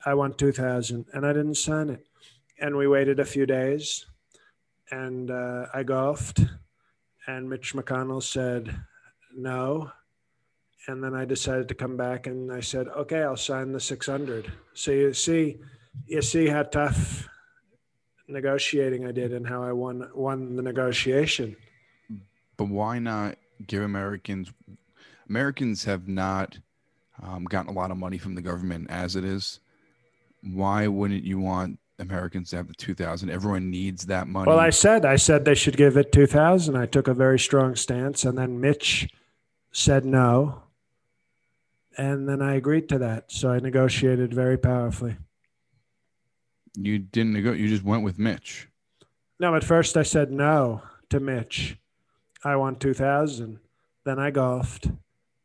I 0.05 0.13
want 0.13 0.37
2,000," 0.37 1.05
and 1.13 1.25
I 1.25 1.33
didn't 1.33 1.55
sign 1.55 1.89
it. 1.89 2.05
And 2.61 2.77
we 2.77 2.87
waited 2.87 3.19
a 3.19 3.25
few 3.25 3.45
days, 3.45 4.05
and 4.91 5.29
uh, 5.29 5.65
I 5.73 5.83
golfed, 5.83 6.45
and 7.27 7.49
Mitch 7.49 7.73
McConnell 7.73 8.23
said, 8.23 8.79
"No." 9.35 9.91
And 10.87 11.03
then 11.03 11.13
I 11.13 11.25
decided 11.25 11.67
to 11.67 11.75
come 11.75 11.95
back 11.95 12.25
and 12.25 12.51
I 12.51 12.59
said, 12.59 12.87
okay, 12.87 13.21
I'll 13.21 13.37
sign 13.37 13.71
the 13.71 13.79
600. 13.79 14.51
So 14.73 14.89
you 14.89 15.13
see, 15.13 15.59
you 16.07 16.23
see 16.23 16.47
how 16.47 16.63
tough 16.63 17.29
negotiating 18.27 19.05
I 19.05 19.11
did 19.11 19.33
and 19.33 19.45
how 19.45 19.61
I 19.61 19.73
won 19.73 20.09
won 20.15 20.55
the 20.55 20.61
negotiation. 20.61 21.55
But 22.57 22.69
why 22.69 22.99
not 22.99 23.37
give 23.67 23.83
Americans? 23.83 24.51
Americans 25.29 25.83
have 25.83 26.07
not 26.07 26.57
um, 27.21 27.45
gotten 27.45 27.69
a 27.69 27.73
lot 27.73 27.91
of 27.91 27.97
money 27.97 28.17
from 28.17 28.35
the 28.35 28.41
government 28.41 28.89
as 28.89 29.15
it 29.15 29.23
is. 29.23 29.59
Why 30.41 30.87
wouldn't 30.87 31.23
you 31.23 31.39
want 31.39 31.79
Americans 32.01 32.49
to 32.49 32.57
have 32.57 32.67
the 32.67 32.73
two 32.73 32.93
thousand? 32.93 33.29
Everyone 33.29 33.69
needs 33.69 34.05
that 34.07 34.27
money. 34.27 34.47
Well, 34.49 34.59
I 34.59 34.69
said 34.71 35.05
I 35.05 35.15
said 35.15 35.45
they 35.45 35.55
should 35.55 35.77
give 35.77 35.97
it 35.97 36.11
2000. 36.11 36.75
I 36.75 36.85
took 36.85 37.07
a 37.07 37.13
very 37.13 37.39
strong 37.39 37.75
stance 37.75 38.25
and 38.25 38.37
then 38.37 38.59
Mitch 38.59 39.07
said 39.71 40.05
no. 40.05 40.63
And 41.97 42.27
then 42.27 42.41
I 42.41 42.55
agreed 42.55 42.89
to 42.89 42.97
that. 42.99 43.31
So 43.31 43.51
I 43.51 43.59
negotiated 43.59 44.33
very 44.33 44.57
powerfully. 44.57 45.17
you 46.75 46.99
didn't 46.99 47.41
go 47.43 47.51
You 47.51 47.67
just 47.67 47.83
went 47.83 48.03
with 48.03 48.17
Mitch. 48.17 48.67
No, 49.39 49.55
at 49.55 49.63
first 49.63 49.97
I 49.97 50.03
said 50.03 50.31
no 50.31 50.83
to 51.09 51.19
Mitch. 51.19 51.77
I 52.43 52.55
want 52.55 52.79
2000. 52.79 53.59
Then 54.03 54.19
I 54.19 54.31
golfed. 54.31 54.89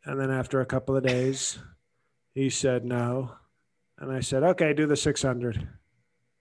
And 0.04 0.20
then 0.20 0.30
after 0.30 0.60
a 0.60 0.66
couple 0.66 0.96
of 0.96 1.02
days, 1.02 1.58
he 2.34 2.48
said 2.48 2.84
no. 2.84 3.32
And 3.98 4.12
I 4.12 4.20
said, 4.20 4.42
okay, 4.42 4.72
do 4.72 4.86
the 4.86 4.96
600. 4.96 5.68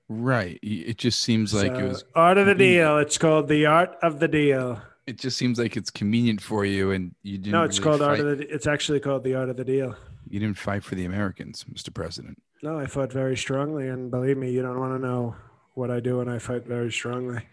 Right. 0.07 0.59
It 0.61 0.97
just 0.97 1.21
seems 1.21 1.53
like 1.53 1.71
it 1.71 1.83
was. 1.83 2.03
art 2.13 2.37
of 2.37 2.45
the 2.45 2.55
deal. 2.55 2.97
It's 2.99 3.17
called 3.17 3.47
the 3.47 3.65
art 3.65 3.95
of 4.01 4.19
the 4.19 4.27
deal. 4.27 4.81
It 5.07 5.17
just 5.17 5.37
seems 5.37 5.59
like 5.59 5.77
it's 5.77 5.89
convenient 5.91 6.41
for 6.41 6.65
you, 6.65 6.91
and 6.91 7.13
you 7.23 7.37
didn't. 7.37 7.51
No, 7.51 7.63
it's 7.63 7.79
really 7.79 7.99
called 7.99 8.01
art 8.09 8.19
of 8.19 8.37
the. 8.37 8.53
It's 8.53 8.67
actually 8.67 8.99
called 8.99 9.23
the 9.23 9.35
art 9.35 9.49
of 9.49 9.57
the 9.57 9.63
deal. 9.63 9.95
You 10.27 10.39
didn't 10.39 10.57
fight 10.57 10.83
for 10.83 10.95
the 10.95 11.05
Americans, 11.05 11.65
Mr. 11.71 11.93
President. 11.93 12.41
No, 12.63 12.79
I 12.79 12.87
fought 12.87 13.11
very 13.11 13.37
strongly, 13.37 13.87
and 13.89 14.09
believe 14.09 14.37
me, 14.37 14.51
you 14.51 14.61
don't 14.63 14.79
want 14.79 14.99
to 14.99 15.07
know 15.07 15.35
what 15.75 15.91
I 15.91 15.99
do 15.99 16.17
when 16.17 16.29
I 16.29 16.39
fight 16.39 16.65
very 16.65 16.91
strongly. 16.91 17.43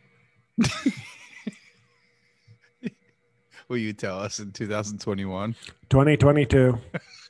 Will 3.69 3.79
you 3.79 3.93
tell 3.93 4.19
us 4.19 4.39
in 4.39 4.53
2021? 4.53 5.55
2022. 5.89 6.79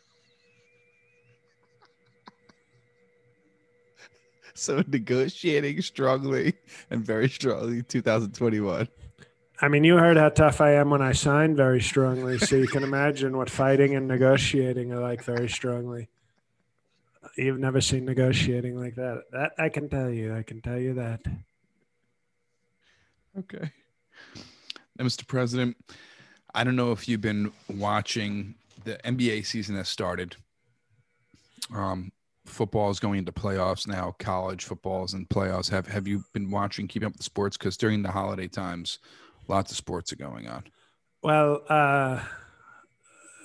So 4.62 4.84
negotiating 4.86 5.82
strongly 5.82 6.54
and 6.88 7.04
very 7.04 7.28
strongly 7.28 7.82
2021. 7.82 8.86
I 9.60 9.68
mean, 9.68 9.82
you 9.82 9.96
heard 9.96 10.16
how 10.16 10.28
tough 10.28 10.60
I 10.60 10.74
am 10.74 10.90
when 10.90 11.02
I 11.02 11.12
signed 11.12 11.56
very 11.56 11.80
strongly, 11.80 12.38
so 12.38 12.54
you 12.54 12.68
can 12.68 12.84
imagine 12.84 13.36
what 13.36 13.50
fighting 13.50 13.96
and 13.96 14.06
negotiating 14.06 14.92
are 14.92 15.00
like 15.00 15.24
very 15.24 15.48
strongly. 15.48 16.08
You've 17.36 17.58
never 17.58 17.80
seen 17.80 18.04
negotiating 18.04 18.78
like 18.78 18.94
that. 18.94 19.24
That 19.32 19.52
I 19.58 19.68
can 19.68 19.88
tell 19.88 20.10
you. 20.10 20.32
I 20.32 20.44
can 20.44 20.60
tell 20.60 20.78
you 20.78 20.94
that. 20.94 21.20
Okay. 23.36 23.72
Now, 24.96 25.04
Mr. 25.04 25.26
President, 25.26 25.76
I 26.54 26.62
don't 26.62 26.76
know 26.76 26.92
if 26.92 27.08
you've 27.08 27.20
been 27.20 27.50
watching 27.68 28.54
the 28.84 28.96
NBA 29.04 29.44
season 29.44 29.74
has 29.74 29.88
started. 29.88 30.36
Um, 31.74 32.12
football 32.52 32.90
is 32.90 33.00
going 33.00 33.18
into 33.18 33.32
playoffs 33.32 33.86
now. 33.86 34.14
College 34.18 34.64
football 34.64 35.04
is 35.04 35.14
in 35.14 35.26
playoffs. 35.26 35.70
Have 35.70 35.86
Have 35.88 36.06
you 36.06 36.24
been 36.32 36.50
watching, 36.50 36.86
keeping 36.86 37.06
up 37.06 37.12
with 37.12 37.18
the 37.18 37.24
sports? 37.24 37.56
Because 37.56 37.76
during 37.76 38.02
the 38.02 38.10
holiday 38.10 38.48
times, 38.48 38.98
lots 39.48 39.70
of 39.70 39.76
sports 39.76 40.12
are 40.12 40.16
going 40.16 40.48
on. 40.48 40.64
Well, 41.22 41.62
uh, 41.68 42.20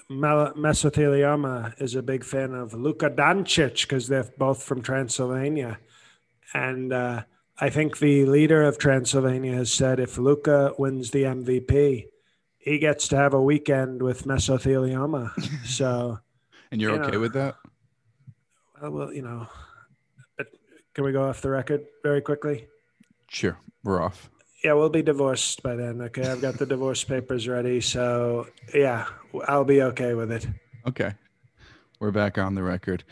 Mesothelioma 0.10 1.82
is 1.82 1.96
a 1.96 2.02
big 2.02 2.24
fan 2.24 2.54
of 2.54 2.74
Luka 2.74 3.10
Doncic 3.10 3.82
because 3.82 4.08
they're 4.08 4.32
both 4.38 4.64
from 4.64 4.82
Transylvania, 4.82 5.80
and 6.54 6.94
uh, 6.94 7.24
I 7.60 7.70
think 7.70 8.00
the 8.00 8.26
leader 8.26 8.64
of 8.64 8.78
Transylvania 8.78 9.54
has 9.56 9.72
said 9.72 10.00
if 10.00 10.18
Luka 10.18 10.74
wins 10.78 11.12
the 11.12 11.24
MVP, 11.24 12.08
he 12.58 12.80
gets 12.80 13.08
to 13.10 13.18
have 13.18 13.34
a 13.34 13.42
weekend 13.42 14.02
with 14.02 14.26
mesothelioma. 14.26 15.32
So, 15.66 16.20
and 16.72 16.82
you're 16.82 16.96
you 16.96 17.02
okay 17.02 17.12
know, 17.12 17.20
with 17.20 17.34
that? 17.34 17.56
Well, 18.82 19.12
you 19.14 19.22
know, 19.22 19.48
but 20.38 20.48
can 20.94 21.04
we 21.04 21.12
go 21.12 21.28
off 21.28 21.42
the 21.42 21.50
record 21.50 21.86
very 22.04 22.22
quickly? 22.22 22.68
Sure, 23.30 23.58
we're 23.84 24.02
off. 24.02 24.30
Yeah, 24.64 24.74
we'll 24.74 24.90
be 24.90 25.02
divorced 25.02 25.62
by 25.64 25.76
then. 25.76 26.02
Okay, 26.02 26.28
I've 26.28 26.42
got 26.42 26.58
the 26.58 26.66
divorce 26.66 27.04
papers 27.04 27.48
ready, 27.48 27.82
so 27.82 28.48
yeah, 28.74 29.06
I'll 29.48 29.66
be 29.66 29.82
okay 29.82 30.14
with 30.14 30.32
it. 30.32 30.48
Okay, 30.88 31.14
we're 32.00 32.12
back 32.12 32.38
on 32.38 32.56
the 32.56 32.64
record, 32.64 33.04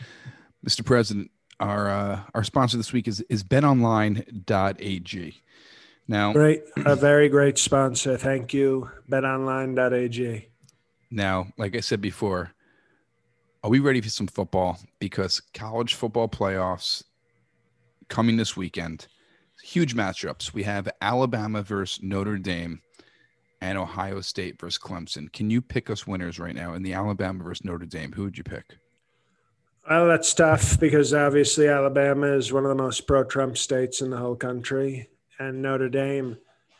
Mr. 0.66 0.84
President. 0.84 1.30
Our 1.58 1.88
uh, 1.88 2.20
our 2.34 2.44
sponsor 2.44 2.76
this 2.76 2.92
week 2.92 3.08
is 3.08 3.20
is 3.28 3.42
BetOnline.ag. 3.44 5.42
Now, 6.08 6.32
great, 6.32 6.62
a 6.76 6.94
very 6.94 7.28
great 7.28 7.58
sponsor. 7.58 8.16
Thank 8.16 8.54
you, 8.54 8.90
betonline.ag. 9.10 10.48
Now, 11.10 11.48
like 11.56 11.76
I 11.76 11.80
said 11.80 12.00
before, 12.00 12.52
are 13.66 13.68
we 13.68 13.80
ready 13.80 14.00
for 14.00 14.10
some 14.10 14.28
football? 14.28 14.78
Because 15.00 15.40
college 15.52 15.94
football 15.94 16.28
playoffs 16.28 17.02
coming 18.08 18.36
this 18.36 18.56
weekend, 18.56 19.08
huge 19.60 19.96
matchups. 19.96 20.54
We 20.54 20.62
have 20.62 20.88
Alabama 21.00 21.62
versus 21.62 22.00
Notre 22.00 22.38
Dame 22.38 22.80
and 23.60 23.76
Ohio 23.76 24.20
State 24.20 24.60
versus 24.60 24.78
Clemson. 24.78 25.32
Can 25.32 25.50
you 25.50 25.60
pick 25.60 25.90
us 25.90 26.06
winners 26.06 26.38
right 26.38 26.54
now 26.54 26.74
in 26.74 26.84
the 26.84 26.92
Alabama 26.92 27.42
versus 27.42 27.64
Notre 27.64 27.86
Dame? 27.86 28.12
Who 28.12 28.22
would 28.22 28.38
you 28.38 28.44
pick? 28.44 28.78
Well, 29.90 30.06
that's 30.06 30.32
tough 30.32 30.78
because 30.78 31.12
obviously 31.12 31.66
Alabama 31.66 32.28
is 32.36 32.52
one 32.52 32.62
of 32.62 32.68
the 32.68 32.80
most 32.80 33.08
pro 33.08 33.24
Trump 33.24 33.58
states 33.58 34.00
in 34.00 34.10
the 34.10 34.16
whole 34.16 34.36
country 34.36 35.08
and 35.40 35.60
Notre 35.60 35.88
Dame 35.88 36.36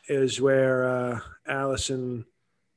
is 0.09 0.41
where 0.41 0.89
uh, 0.89 1.21
Allison 1.49 2.27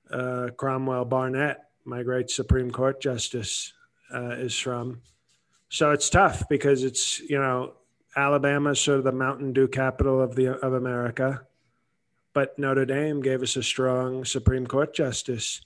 uh, 0.09 0.47
Cromwell 0.57 1.05
Barnett, 1.05 1.65
my 1.85 2.01
great 2.01 2.31
Supreme 2.31 2.71
Court 2.71 2.99
justice, 2.99 3.73
uh, 4.13 4.31
is 4.31 4.57
from. 4.57 5.01
So 5.69 5.91
it's 5.91 6.09
tough 6.09 6.47
because 6.49 6.83
it's 6.83 7.19
you 7.19 7.39
know 7.39 7.73
Alabama 8.15 8.71
is 8.71 8.79
sort 8.79 8.99
of 8.99 9.03
the 9.03 9.11
Mountain 9.11 9.53
Dew 9.53 9.67
capital 9.67 10.21
of 10.21 10.35
the 10.35 10.57
of 10.59 10.73
America, 10.73 11.45
but 12.34 12.57
Notre 12.57 12.86
Dame 12.86 13.21
gave 13.21 13.41
us 13.41 13.55
a 13.55 13.63
strong 13.63 14.25
Supreme 14.25 14.67
Court 14.67 14.93
justice. 14.93 15.62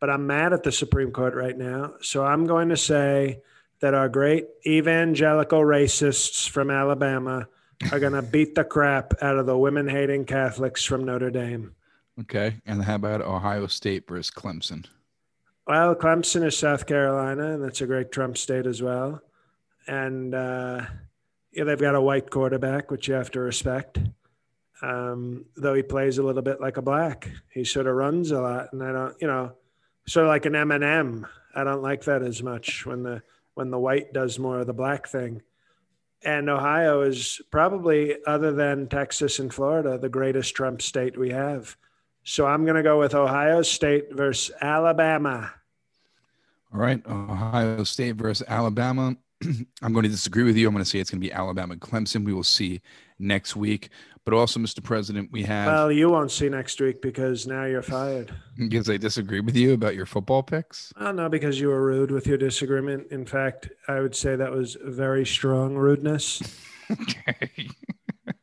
But 0.00 0.10
I'm 0.10 0.26
mad 0.26 0.52
at 0.52 0.64
the 0.64 0.72
Supreme 0.72 1.12
Court 1.12 1.34
right 1.34 1.56
now, 1.56 1.94
so 2.00 2.24
I'm 2.24 2.46
going 2.46 2.70
to 2.70 2.76
say 2.76 3.40
that 3.80 3.94
our 3.94 4.08
great 4.08 4.46
evangelical 4.66 5.60
racists 5.60 6.48
from 6.48 6.70
Alabama 6.70 7.46
are 7.90 7.98
going 7.98 8.12
to 8.12 8.22
beat 8.22 8.54
the 8.54 8.64
crap 8.64 9.14
out 9.20 9.38
of 9.38 9.46
the 9.46 9.58
women 9.58 9.88
hating 9.88 10.24
Catholics 10.24 10.84
from 10.84 11.04
Notre 11.04 11.30
Dame. 11.30 11.74
Okay. 12.20 12.60
And 12.66 12.82
how 12.84 12.96
about 12.96 13.22
Ohio 13.22 13.66
State 13.66 14.06
versus 14.06 14.30
Clemson? 14.30 14.86
Well, 15.66 15.94
Clemson 15.94 16.44
is 16.44 16.56
South 16.56 16.86
Carolina, 16.86 17.54
and 17.54 17.64
that's 17.64 17.80
a 17.80 17.86
great 17.86 18.10
Trump 18.10 18.36
state 18.36 18.66
as 18.66 18.82
well. 18.82 19.20
And 19.86 20.34
uh, 20.34 20.86
yeah, 21.52 21.64
they've 21.64 21.78
got 21.78 21.94
a 21.94 22.00
white 22.00 22.30
quarterback, 22.30 22.90
which 22.90 23.08
you 23.08 23.14
have 23.14 23.30
to 23.32 23.40
respect. 23.40 23.98
Um, 24.82 25.44
though 25.56 25.74
he 25.74 25.82
plays 25.82 26.18
a 26.18 26.22
little 26.22 26.42
bit 26.42 26.60
like 26.60 26.76
a 26.76 26.82
black, 26.82 27.30
he 27.52 27.64
sort 27.64 27.86
of 27.86 27.94
runs 27.94 28.32
a 28.32 28.40
lot, 28.40 28.72
and 28.72 28.82
I 28.82 28.92
don't, 28.92 29.16
you 29.20 29.28
know, 29.28 29.52
sort 30.06 30.26
of 30.26 30.30
like 30.30 30.46
an 30.46 30.54
Eminem. 30.54 31.28
I 31.54 31.62
don't 31.62 31.82
like 31.82 32.04
that 32.04 32.22
as 32.22 32.42
much 32.42 32.84
when 32.84 33.02
the 33.04 33.22
when 33.54 33.70
the 33.70 33.78
white 33.78 34.12
does 34.12 34.38
more 34.38 34.60
of 34.60 34.66
the 34.66 34.72
black 34.72 35.06
thing 35.06 35.42
and 36.24 36.48
Ohio 36.48 37.02
is 37.02 37.40
probably, 37.50 38.16
other 38.26 38.52
than 38.52 38.88
Texas 38.88 39.38
and 39.38 39.52
Florida, 39.52 39.98
the 39.98 40.08
greatest 40.08 40.54
Trump 40.54 40.82
state 40.82 41.18
we 41.18 41.30
have. 41.30 41.76
So 42.24 42.46
I'm 42.46 42.64
going 42.64 42.76
to 42.76 42.82
go 42.82 42.98
with 42.98 43.14
Ohio 43.14 43.62
State 43.62 44.12
versus 44.12 44.54
Alabama. 44.60 45.52
All 46.72 46.80
right, 46.80 47.04
Ohio 47.06 47.84
State 47.84 48.16
versus 48.16 48.46
Alabama. 48.48 49.16
I'm 49.82 49.92
going 49.92 50.04
to 50.04 50.08
disagree 50.08 50.44
with 50.44 50.56
you. 50.56 50.68
I'm 50.68 50.74
going 50.74 50.84
to 50.84 50.88
say 50.88 51.00
it's 51.00 51.10
going 51.10 51.20
to 51.20 51.26
be 51.26 51.32
Alabama 51.32 51.76
Clemson. 51.76 52.24
We 52.24 52.32
will 52.32 52.44
see 52.44 52.80
next 53.18 53.56
week. 53.56 53.90
But 54.24 54.34
also, 54.34 54.60
Mr. 54.60 54.82
President, 54.82 55.30
we 55.32 55.42
have. 55.42 55.66
Well, 55.66 55.90
you 55.90 56.08
won't 56.08 56.30
see 56.30 56.48
next 56.48 56.80
week 56.80 57.02
because 57.02 57.46
now 57.46 57.64
you're 57.64 57.82
fired. 57.82 58.32
Because 58.56 58.88
I 58.88 58.96
disagree 58.96 59.40
with 59.40 59.56
you 59.56 59.72
about 59.72 59.96
your 59.96 60.06
football 60.06 60.44
picks? 60.44 60.92
Oh, 60.96 61.10
no, 61.10 61.28
because 61.28 61.58
you 61.58 61.68
were 61.68 61.84
rude 61.84 62.12
with 62.12 62.28
your 62.28 62.38
disagreement. 62.38 63.08
In 63.10 63.26
fact, 63.26 63.70
I 63.88 63.98
would 63.98 64.14
say 64.14 64.36
that 64.36 64.52
was 64.52 64.76
very 64.80 65.26
strong 65.26 65.74
rudeness. 65.74 66.40
okay. 66.90 67.68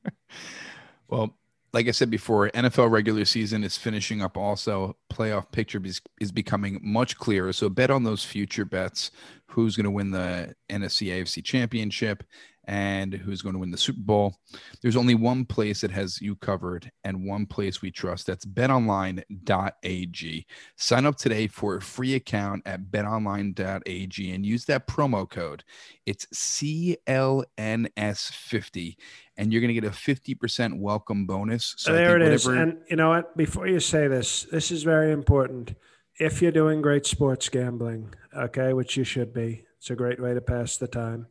well, 1.07 1.37
like 1.73 1.87
I 1.87 1.91
said 1.91 2.09
before, 2.09 2.49
NFL 2.49 2.89
regular 2.89 3.25
season 3.25 3.63
is 3.63 3.77
finishing 3.77 4.21
up 4.21 4.37
also. 4.37 4.95
Playoff 5.11 5.51
picture 5.51 5.81
is, 5.83 6.01
is 6.19 6.31
becoming 6.31 6.79
much 6.81 7.17
clearer. 7.17 7.53
So 7.53 7.69
bet 7.69 7.91
on 7.91 8.03
those 8.03 8.23
future 8.23 8.65
bets. 8.65 9.11
Who's 9.53 9.75
going 9.75 9.85
to 9.85 9.91
win 9.91 10.11
the 10.11 10.53
NFC 10.69 11.07
AFC 11.07 11.43
championship 11.43 12.23
and 12.69 13.13
who's 13.13 13.41
going 13.41 13.53
to 13.53 13.59
win 13.59 13.71
the 13.71 13.77
Super 13.77 14.01
Bowl. 14.01 14.35
There's 14.83 14.95
only 14.95 15.15
one 15.15 15.43
place 15.43 15.81
that 15.81 15.89
has 15.89 16.21
you 16.21 16.35
covered 16.35 16.91
and 17.03 17.25
one 17.25 17.47
place 17.47 17.81
we 17.81 17.89
trust. 17.89 18.27
That's 18.27 18.45
betonline.ag. 18.45 20.45
Sign 20.77 21.05
up 21.07 21.17
today 21.17 21.47
for 21.47 21.77
a 21.77 21.81
free 21.81 22.13
account 22.13 22.61
at 22.67 22.91
betonline.ag 22.91 24.31
and 24.31 24.45
use 24.45 24.65
that 24.65 24.87
promo 24.87 25.27
code. 25.27 25.63
It's 26.05 26.27
CLNS50 26.27 28.95
and 29.35 29.51
you're 29.51 29.61
going 29.61 29.73
to 29.73 29.81
get 29.81 29.85
a 29.85 29.89
50% 29.89 30.77
welcome 30.77 31.25
bonus. 31.25 31.73
So 31.75 31.91
there 31.91 32.17
it 32.17 32.21
is. 32.21 32.45
And 32.45 32.77
you 32.87 32.97
know 32.97 33.09
what? 33.09 33.35
Before 33.35 33.65
you 33.65 33.79
say 33.79 34.07
this, 34.07 34.43
this 34.43 34.69
is 34.69 34.83
very 34.83 35.11
important. 35.11 35.73
If 36.19 36.39
you're 36.39 36.51
doing 36.51 36.83
great 36.83 37.07
sports 37.07 37.49
gambling, 37.49 38.13
okay, 38.37 38.73
which 38.73 38.95
you 38.95 39.03
should 39.03 39.33
be, 39.33 39.65
it's 39.79 39.89
a 39.89 39.95
great 39.95 40.21
way 40.21 40.35
to 40.35 40.41
pass 40.41 40.77
the 40.77 40.87
time 40.87 41.25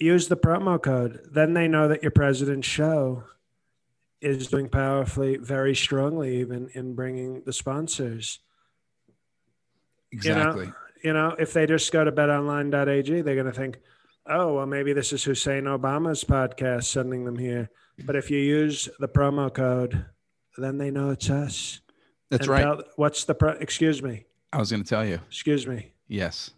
use 0.00 0.28
the 0.28 0.36
promo 0.36 0.82
code. 0.82 1.20
Then 1.30 1.54
they 1.54 1.68
know 1.68 1.88
that 1.88 2.02
your 2.02 2.10
president's 2.10 2.66
show 2.66 3.24
is 4.20 4.48
doing 4.48 4.68
powerfully, 4.68 5.36
very 5.36 5.74
strongly, 5.74 6.38
even 6.38 6.68
in 6.74 6.94
bringing 6.94 7.42
the 7.44 7.52
sponsors. 7.52 8.40
Exactly. 10.12 10.66
You 10.66 10.70
know, 10.70 10.74
you 11.04 11.12
know 11.12 11.36
if 11.38 11.52
they 11.52 11.66
just 11.66 11.92
go 11.92 12.04
to 12.04 12.12
betonline.ag, 12.12 13.20
they're 13.22 13.34
going 13.34 13.46
to 13.46 13.52
think, 13.52 13.78
oh, 14.26 14.54
well, 14.54 14.66
maybe 14.66 14.92
this 14.92 15.12
is 15.12 15.24
Hussein 15.24 15.64
Obama's 15.64 16.24
podcast 16.24 16.84
sending 16.84 17.24
them 17.24 17.38
here. 17.38 17.70
But 18.04 18.16
if 18.16 18.30
you 18.30 18.38
use 18.38 18.88
the 18.98 19.08
promo 19.08 19.52
code, 19.52 20.06
then 20.56 20.78
they 20.78 20.90
know 20.90 21.10
it's 21.10 21.30
us. 21.30 21.80
That's 22.30 22.46
and 22.46 22.50
right. 22.50 22.62
Tell, 22.62 22.82
what's 22.96 23.24
the 23.24 23.34
pro? 23.34 23.50
Excuse 23.52 24.02
me. 24.02 24.24
I 24.52 24.58
was 24.58 24.70
going 24.70 24.82
to 24.82 24.88
tell 24.88 25.04
you. 25.04 25.20
Excuse 25.28 25.66
me. 25.66 25.92
Yes. 26.08 26.50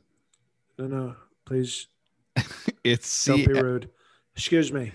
No, 0.79 0.87
no. 0.87 1.17
Please 1.45 1.89
it's 2.85 3.07
C- 3.07 3.31
Don't 3.31 3.47
be 3.47 3.61
rude. 3.61 3.91
Excuse 4.35 4.73
me. 4.73 4.93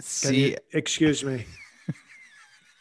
See, 0.00 0.50
you, 0.50 0.56
excuse 0.72 1.24
me. 1.24 1.46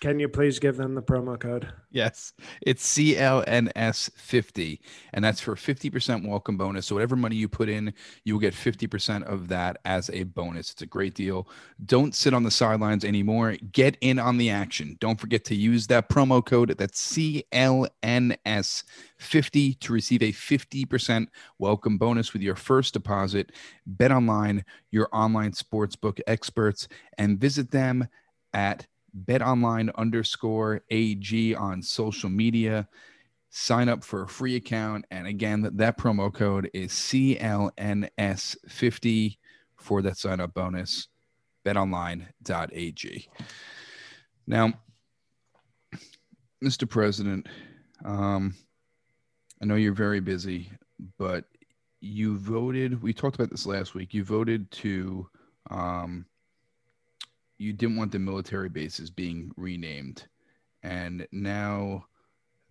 Can 0.01 0.19
you 0.19 0.27
please 0.27 0.57
give 0.57 0.77
them 0.77 0.95
the 0.95 1.03
promo 1.03 1.39
code? 1.39 1.71
Yes, 1.91 2.33
it's 2.59 2.97
CLNS50, 2.97 4.79
and 5.13 5.23
that's 5.23 5.39
for 5.39 5.53
50% 5.53 6.27
welcome 6.27 6.57
bonus. 6.57 6.87
So, 6.87 6.95
whatever 6.95 7.15
money 7.15 7.35
you 7.35 7.47
put 7.47 7.69
in, 7.69 7.93
you 8.25 8.33
will 8.33 8.39
get 8.39 8.55
50% 8.55 9.21
of 9.25 9.47
that 9.49 9.77
as 9.85 10.09
a 10.09 10.23
bonus. 10.23 10.71
It's 10.71 10.81
a 10.81 10.87
great 10.87 11.13
deal. 11.13 11.47
Don't 11.85 12.15
sit 12.15 12.33
on 12.33 12.41
the 12.41 12.49
sidelines 12.49 13.05
anymore. 13.05 13.57
Get 13.71 13.95
in 14.01 14.17
on 14.17 14.37
the 14.37 14.49
action. 14.49 14.97
Don't 14.99 15.19
forget 15.19 15.45
to 15.45 15.53
use 15.53 15.85
that 15.87 16.09
promo 16.09 16.43
code. 16.43 16.75
That's 16.79 17.15
CLNS50 17.15 19.79
to 19.81 19.93
receive 19.93 20.23
a 20.23 20.31
50% 20.31 21.27
welcome 21.59 21.99
bonus 21.99 22.33
with 22.33 22.41
your 22.41 22.55
first 22.55 22.95
deposit. 22.95 23.51
Bet 23.85 24.11
online, 24.11 24.65
your 24.89 25.09
online 25.13 25.51
sportsbook 25.51 26.19
experts, 26.25 26.87
and 27.19 27.39
visit 27.39 27.69
them 27.69 28.07
at 28.51 28.87
betonline 29.25 29.93
underscore 29.95 30.81
AG 30.89 31.55
on 31.55 31.81
social 31.81 32.29
media. 32.29 32.87
Sign 33.49 33.89
up 33.89 34.03
for 34.03 34.23
a 34.23 34.27
free 34.27 34.55
account. 34.55 35.05
And 35.11 35.27
again, 35.27 35.61
that, 35.61 35.77
that 35.77 35.97
promo 35.97 36.33
code 36.33 36.69
is 36.73 36.91
CLNS50 36.91 39.37
for 39.75 40.01
that 40.01 40.17
sign 40.17 40.39
up 40.39 40.53
bonus. 40.53 41.07
betonline.ag. 41.65 43.29
Now, 44.47 44.73
Mr. 46.63 46.89
President, 46.89 47.47
um, 48.05 48.55
I 49.61 49.65
know 49.65 49.75
you're 49.75 49.93
very 49.93 50.19
busy, 50.19 50.71
but 51.17 51.45
you 51.99 52.37
voted. 52.37 53.01
We 53.01 53.13
talked 53.13 53.35
about 53.35 53.49
this 53.49 53.65
last 53.65 53.93
week. 53.93 54.13
You 54.13 54.23
voted 54.23 54.69
to, 54.71 55.27
um, 55.69 56.25
you 57.61 57.73
didn't 57.73 57.95
want 57.95 58.11
the 58.11 58.17
military 58.17 58.69
bases 58.69 59.11
being 59.11 59.51
renamed. 59.55 60.27
And 60.81 61.27
now 61.31 62.05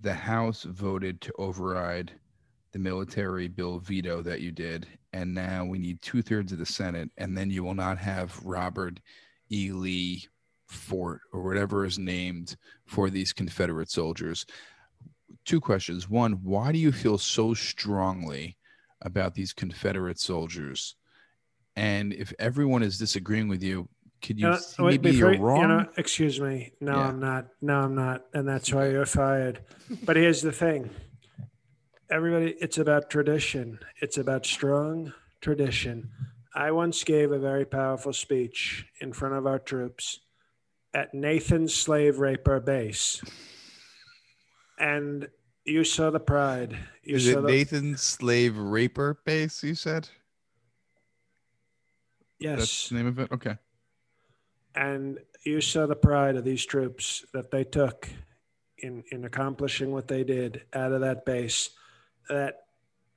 the 0.00 0.12
House 0.12 0.64
voted 0.64 1.20
to 1.20 1.33
override 1.38 2.12
the 2.72 2.81
military 2.81 3.46
bill 3.46 3.79
veto 3.79 4.20
that 4.22 4.40
you 4.40 4.50
did. 4.50 4.88
And 5.12 5.33
now 5.33 5.64
we 5.64 5.79
need 5.79 6.03
two 6.03 6.22
thirds 6.22 6.50
of 6.50 6.59
the 6.59 6.66
Senate. 6.66 7.09
And 7.18 7.38
then 7.38 7.50
you 7.50 7.62
will 7.62 7.74
not 7.74 7.98
have 7.98 8.44
Robert 8.44 8.98
E. 9.53 9.70
Lee 9.70 10.26
fort 10.66 11.20
or 11.33 11.42
whatever 11.42 11.85
is 11.85 11.98
named 11.98 12.57
for 12.87 13.11
these 13.11 13.33
Confederate 13.33 13.90
soldiers. 13.90 14.44
Two 15.44 15.61
questions. 15.61 16.11
One, 16.11 16.33
why 16.42 16.72
do 16.72 16.79
you 16.79 16.90
feel 16.90 17.16
so 17.16 17.55
strongly 17.55 18.57
about 19.03 19.35
these 19.35 19.53
Confederate 19.53 20.18
soldiers? 20.18 20.96
And 21.76 22.12
if 22.12 22.33
everyone 22.40 22.83
is 22.83 22.98
disagreeing 22.98 23.46
with 23.46 23.62
you, 23.62 23.88
could 24.22 24.38
you, 24.38 24.46
You 24.46 24.52
know, 24.52 24.59
see 24.59 24.83
wait, 24.83 25.02
maybe 25.02 25.16
before- 25.16 25.33
you're 25.33 25.40
wrong? 25.42 25.61
You 25.62 25.68
know, 25.68 25.87
excuse 25.96 26.40
me. 26.40 26.72
No, 26.80 26.92
Yeah. 26.96 27.09
I'm 27.09 27.20
not. 27.20 27.48
No, 27.61 27.80
I'm 27.80 27.94
not. 27.94 28.26
And 28.35 28.46
that's 28.46 28.72
why 28.72 28.88
you're 28.88 29.06
fired. 29.06 29.62
But 30.04 30.16
here's 30.16 30.42
the 30.42 30.52
thing 30.52 30.90
everybody, 32.11 32.56
it's 32.61 32.76
about 32.78 33.09
tradition, 33.09 33.78
it's 34.00 34.18
about 34.18 34.44
strong 34.44 35.12
tradition. 35.40 36.11
I 36.54 36.72
once 36.72 37.04
gave 37.04 37.30
a 37.30 37.38
very 37.38 37.64
powerful 37.64 38.12
speech 38.12 38.85
in 39.00 39.12
front 39.12 39.37
of 39.37 39.46
our 39.46 39.61
troops 39.61 40.18
at 40.92 41.14
Nathan's 41.14 41.72
Slave 41.72 42.18
Raper 42.18 42.59
Base. 42.59 43.22
And 44.78 45.28
you 45.64 45.85
saw 45.85 46.11
the 46.11 46.18
pride. 46.18 46.76
You 47.04 47.16
is 47.16 47.28
it 47.28 47.40
the, 47.40 47.42
Nathan's 47.48 48.02
slave 48.02 48.56
raper 48.56 49.20
base? 49.24 49.62
You 49.62 49.74
said 49.76 50.09
yes. 52.40 52.59
that's 52.59 52.88
the 52.88 52.94
name 52.96 53.06
of 53.06 53.18
it. 53.20 53.30
Okay. 53.30 53.56
And 54.74 55.18
you 55.44 55.61
saw 55.61 55.87
the 55.87 55.96
pride 55.96 56.37
of 56.37 56.44
these 56.44 56.64
troops 56.64 57.24
that 57.33 57.50
they 57.50 57.64
took 57.64 58.09
in 58.78 59.04
in 59.11 59.24
accomplishing 59.24 59.92
what 59.92 60.09
they 60.09 60.24
did 60.24 60.62
out 60.72 60.92
of 60.92 61.00
that 61.00 61.24
base 61.24 61.70
that 62.28 62.64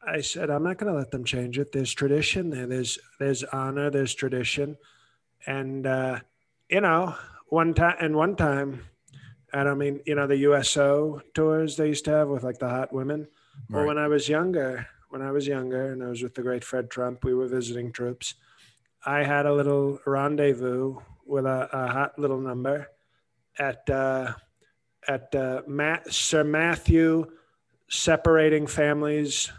i 0.05 0.19
said 0.19 0.49
i'm 0.49 0.63
not 0.63 0.77
going 0.77 0.91
to 0.91 0.97
let 0.97 1.11
them 1.11 1.23
change 1.23 1.57
it. 1.57 1.71
There's 1.71 1.93
tradition 1.93 2.49
there 2.49 2.67
there's 2.67 2.99
there's 3.19 3.43
honor 3.45 3.89
there's 3.89 4.13
tradition. 4.13 4.77
And 5.45 5.85
uh 5.85 6.19
you 6.69 6.81
know 6.81 7.15
one 7.47 7.73
time 7.73 7.95
and 7.99 8.15
one 8.15 8.35
time 8.35 8.83
i 9.53 9.63
don't 9.63 9.77
mean 9.77 10.01
you 10.05 10.15
know 10.15 10.27
the 10.27 10.37
uso 10.37 11.21
tours 11.33 11.77
they 11.77 11.87
used 11.89 12.05
to 12.05 12.11
have 12.11 12.27
with 12.29 12.43
like 12.43 12.59
the 12.59 12.69
hot 12.69 12.91
women. 12.91 13.27
Right. 13.69 13.79
well 13.79 13.87
when 13.87 13.97
i 13.97 14.07
was 14.07 14.27
younger 14.27 14.87
when 15.09 15.21
i 15.21 15.31
was 15.31 15.47
younger 15.47 15.91
and 15.91 16.03
i 16.03 16.07
was 16.07 16.23
with 16.23 16.33
the 16.33 16.41
great 16.41 16.63
fred 16.63 16.89
trump 16.89 17.23
we 17.23 17.33
were 17.33 17.47
visiting 17.47 17.91
troops. 17.91 18.33
I 19.05 19.23
had 19.23 19.45
a 19.45 19.53
little 19.53 19.99
rendezvous 20.05 20.99
with 21.33 21.47
a, 21.47 21.67
a 21.73 21.87
hot 21.91 22.17
little 22.19 22.39
number 22.39 22.87
at 23.57 23.89
uh, 23.89 24.31
at 25.07 25.33
uh, 25.33 25.63
Ma- 25.67 25.97
Sir 26.07 26.43
Matthew 26.43 27.25
separating 27.89 28.67
families 28.67 29.51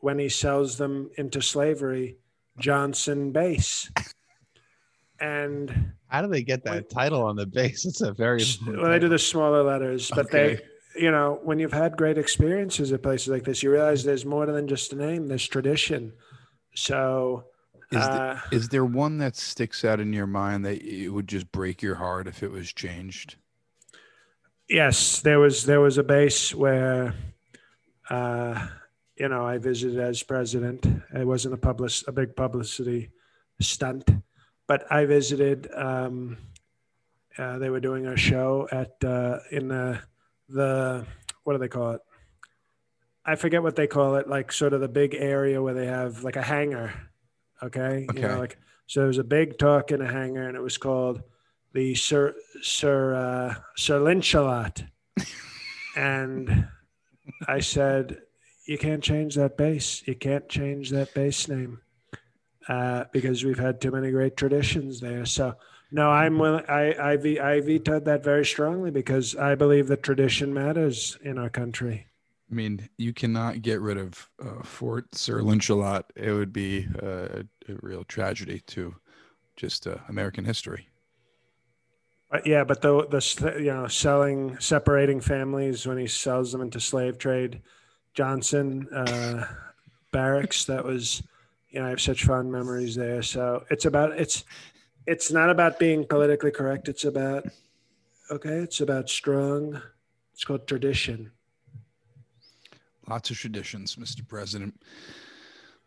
when 0.00 0.18
he 0.18 0.28
sells 0.30 0.78
them 0.78 1.10
into 1.18 1.42
slavery, 1.42 2.16
Johnson 2.58 3.30
Base. 3.30 3.90
And 5.20 5.92
How 6.08 6.22
do 6.22 6.28
they 6.28 6.42
get 6.42 6.64
that 6.64 6.88
title 6.90 7.22
on 7.22 7.36
the 7.36 7.46
base? 7.46 7.84
It's 7.86 8.00
a 8.00 8.12
very 8.12 8.42
well, 8.66 8.90
they 8.90 8.98
do 8.98 9.08
the 9.08 9.18
smaller 9.18 9.62
letters, 9.62 10.10
but 10.10 10.26
Okay. 10.26 10.56
they, 10.94 11.00
you 11.02 11.10
know, 11.10 11.40
when 11.42 11.58
you've 11.58 11.72
had 11.72 11.96
great 11.96 12.16
experiences 12.18 12.92
at 12.92 13.02
places 13.02 13.28
like 13.28 13.44
this, 13.44 13.62
you 13.62 13.70
realize 13.70 14.02
there's 14.02 14.24
more 14.26 14.46
than 14.46 14.66
just 14.66 14.92
a 14.92 14.96
name. 14.96 15.28
There's 15.28 15.46
tradition. 15.46 16.12
So, 16.74 17.44
Is, 17.92 17.98
the- 18.00 18.20
uh, 18.22 18.40
is 18.50 18.68
there 18.70 18.84
one 18.84 19.18
that 19.18 19.36
sticks 19.36 19.84
out 19.84 20.00
in 20.00 20.12
your 20.12 20.26
mind 20.26 20.64
that 20.64 20.82
it 20.82 21.08
would 21.08 21.28
just 21.28 21.50
break 21.52 21.82
your 21.82 21.94
heart 21.96 22.26
if 22.26 22.42
it 22.42 22.50
was 22.50 22.72
changed? 22.72 23.36
Yes, 24.68 25.20
there 25.20 25.38
was 25.38 25.64
there 25.64 25.80
was 25.80 25.96
a 25.96 26.02
base 26.02 26.52
where, 26.52 27.14
uh, 28.10 28.66
you 29.14 29.28
know, 29.28 29.46
I 29.46 29.58
visited 29.58 30.00
as 30.00 30.24
president. 30.24 30.84
It 31.14 31.24
wasn't 31.24 31.54
a 31.54 31.56
public 31.56 31.92
a 32.08 32.12
big 32.12 32.34
publicity 32.34 33.10
stunt, 33.60 34.10
but 34.66 34.90
I 34.90 35.04
visited. 35.04 35.68
Um, 35.72 36.38
uh, 37.38 37.58
they 37.58 37.70
were 37.70 37.78
doing 37.80 38.06
a 38.06 38.16
show 38.16 38.66
at 38.72 38.96
uh, 39.04 39.38
in 39.52 39.68
the 39.68 40.00
the 40.48 41.06
what 41.44 41.52
do 41.52 41.58
they 41.60 41.68
call 41.68 41.92
it? 41.92 42.00
I 43.24 43.36
forget 43.36 43.62
what 43.62 43.76
they 43.76 43.86
call 43.86 44.16
it. 44.16 44.28
Like 44.28 44.50
sort 44.50 44.72
of 44.72 44.80
the 44.80 44.88
big 44.88 45.14
area 45.14 45.62
where 45.62 45.74
they 45.74 45.86
have 45.86 46.24
like 46.24 46.34
a 46.36 46.42
hangar. 46.42 46.92
Okay. 47.62 48.06
You 48.14 48.20
know, 48.20 48.28
Okay. 48.28 48.38
like 48.38 48.58
so 48.86 49.00
there 49.00 49.08
was 49.08 49.18
a 49.18 49.24
big 49.24 49.58
talk 49.58 49.90
in 49.90 50.00
a 50.00 50.10
hangar, 50.10 50.46
and 50.48 50.56
it 50.56 50.60
was 50.62 50.78
called 50.78 51.22
the 51.72 51.94
Sir 51.94 52.34
Sir 52.62 53.14
uh, 53.14 53.54
Sir 53.76 54.00
Lynchalot, 54.00 54.86
and 55.96 56.68
I 57.48 57.60
said, 57.60 58.22
"You 58.66 58.78
can't 58.78 59.02
change 59.02 59.34
that 59.34 59.56
base. 59.56 60.02
You 60.06 60.14
can't 60.14 60.48
change 60.48 60.90
that 60.90 61.14
base 61.14 61.48
name 61.48 61.80
uh, 62.68 63.04
because 63.12 63.44
we've 63.44 63.58
had 63.58 63.80
too 63.80 63.90
many 63.90 64.10
great 64.10 64.36
traditions 64.36 65.00
there." 65.00 65.24
So. 65.26 65.56
No, 65.92 66.10
I'm 66.10 66.36
willing. 66.40 66.64
I 66.68 66.92
I, 66.94 67.12
I 67.12 67.60
vetoed 67.60 68.06
that 68.06 68.24
very 68.24 68.44
strongly 68.44 68.90
because 68.90 69.36
I 69.36 69.54
believe 69.54 69.86
that 69.86 70.02
tradition 70.02 70.52
matters 70.52 71.16
in 71.22 71.38
our 71.38 71.48
country. 71.48 72.08
I 72.50 72.54
mean, 72.54 72.88
you 72.96 73.12
cannot 73.12 73.62
get 73.62 73.80
rid 73.80 73.98
of 73.98 74.30
uh, 74.40 74.62
Fort 74.62 75.12
Sir 75.14 75.40
Lynchalot. 75.40 76.04
It 76.14 76.30
would 76.32 76.52
be 76.52 76.86
uh, 77.02 77.42
a, 77.68 77.74
real 77.82 78.04
tragedy 78.04 78.60
to 78.68 78.94
just 79.56 79.86
uh, 79.86 79.96
American 80.08 80.44
history. 80.44 80.88
Yeah, 82.44 82.64
but 82.64 82.82
the 82.82 83.06
the 83.08 83.56
you 83.58 83.72
know 83.72 83.88
selling 83.88 84.58
separating 84.60 85.20
families 85.20 85.86
when 85.86 85.98
he 85.98 86.06
sells 86.06 86.52
them 86.52 86.60
into 86.60 86.80
slave 86.80 87.18
trade, 87.18 87.62
Johnson 88.14 88.88
uh, 88.92 89.46
barracks. 90.12 90.64
That 90.64 90.84
was 90.84 91.22
you 91.70 91.80
know 91.80 91.86
I 91.86 91.90
have 91.90 92.00
such 92.00 92.24
fond 92.24 92.50
memories 92.50 92.94
there. 92.94 93.22
So 93.22 93.64
it's 93.70 93.86
about 93.86 94.12
it's 94.18 94.44
it's 95.06 95.32
not 95.32 95.50
about 95.50 95.78
being 95.78 96.04
politically 96.04 96.50
correct. 96.50 96.88
It's 96.88 97.04
about 97.04 97.46
okay. 98.30 98.58
It's 98.58 98.80
about 98.80 99.08
strong. 99.08 99.80
It's 100.32 100.44
called 100.44 100.66
tradition. 100.66 101.32
Lots 103.08 103.30
of 103.30 103.36
traditions, 103.36 103.96
Mr. 103.96 104.26
President. 104.26 104.80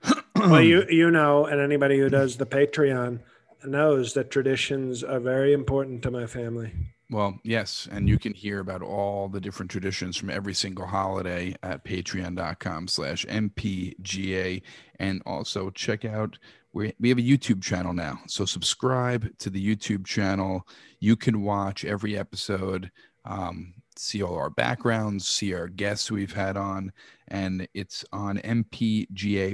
well, 0.36 0.62
you 0.62 0.86
you 0.90 1.12
know, 1.12 1.46
and 1.46 1.60
anybody 1.60 1.98
who 1.98 2.10
does 2.10 2.38
the 2.38 2.46
Patreon 2.46 3.20
knows 3.66 4.14
that 4.14 4.32
traditions 4.32 5.04
are 5.04 5.20
very 5.20 5.54
important 5.54 6.02
to 6.04 6.12
my 6.12 6.26
family. 6.26 6.72
Well, 7.12 7.40
yes, 7.44 7.88
and 7.92 8.08
you 8.08 8.20
can 8.20 8.36
hear 8.36 8.60
about 8.60 8.84
all 8.84 9.30
the 9.30 9.42
different 9.42 9.72
traditions 9.72 10.16
from 10.16 10.30
every 10.30 10.54
single 10.54 10.86
holiday 10.86 11.56
at 11.64 11.84
patreon.com 11.84 12.88
slash 12.88 13.26
mpga. 13.26 14.62
And 15.00 15.22
also 15.26 15.72
check 15.72 16.06
out, 16.06 16.38
we, 16.72 16.94
we 17.00 17.10
have 17.10 17.18
a 17.18 17.24
YouTube 17.24 17.64
channel 17.64 17.94
now. 17.94 18.20
So 18.28 18.46
subscribe 18.46 19.36
to 19.40 19.50
the 19.50 19.76
YouTube 19.76 20.06
channel. 20.06 20.68
You 21.00 21.16
can 21.16 21.42
watch 21.42 21.84
every 21.84 22.16
episode, 22.16 22.92
um, 23.26 23.74
see 24.00 24.24
all 24.24 24.36
our 24.36 24.50
backgrounds, 24.50 25.28
see 25.28 25.54
our 25.54 25.68
guests 25.68 26.10
we've 26.10 26.34
had 26.34 26.56
on, 26.58 26.92
and 27.28 27.68
it's 27.74 28.06
on 28.14 28.38
mpgapod.com. 28.40 29.54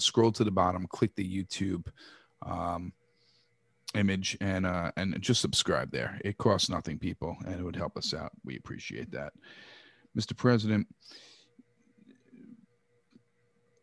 Scroll 0.00 0.32
to 0.32 0.44
the 0.44 0.50
bottom, 0.50 0.86
click 0.88 1.14
the 1.16 1.44
YouTube 1.44 1.86
um, 2.44 2.92
image 3.94 4.36
and 4.42 4.66
uh 4.66 4.90
and 4.98 5.20
just 5.22 5.40
subscribe 5.40 5.90
there. 5.90 6.20
It 6.24 6.36
costs 6.38 6.68
nothing 6.68 6.98
people 6.98 7.34
and 7.46 7.54
it 7.58 7.62
would 7.62 7.76
help 7.76 7.96
us 7.96 8.12
out. 8.12 8.32
We 8.44 8.56
appreciate 8.56 9.10
that. 9.12 9.32
Mr 10.18 10.36
president 10.36 10.86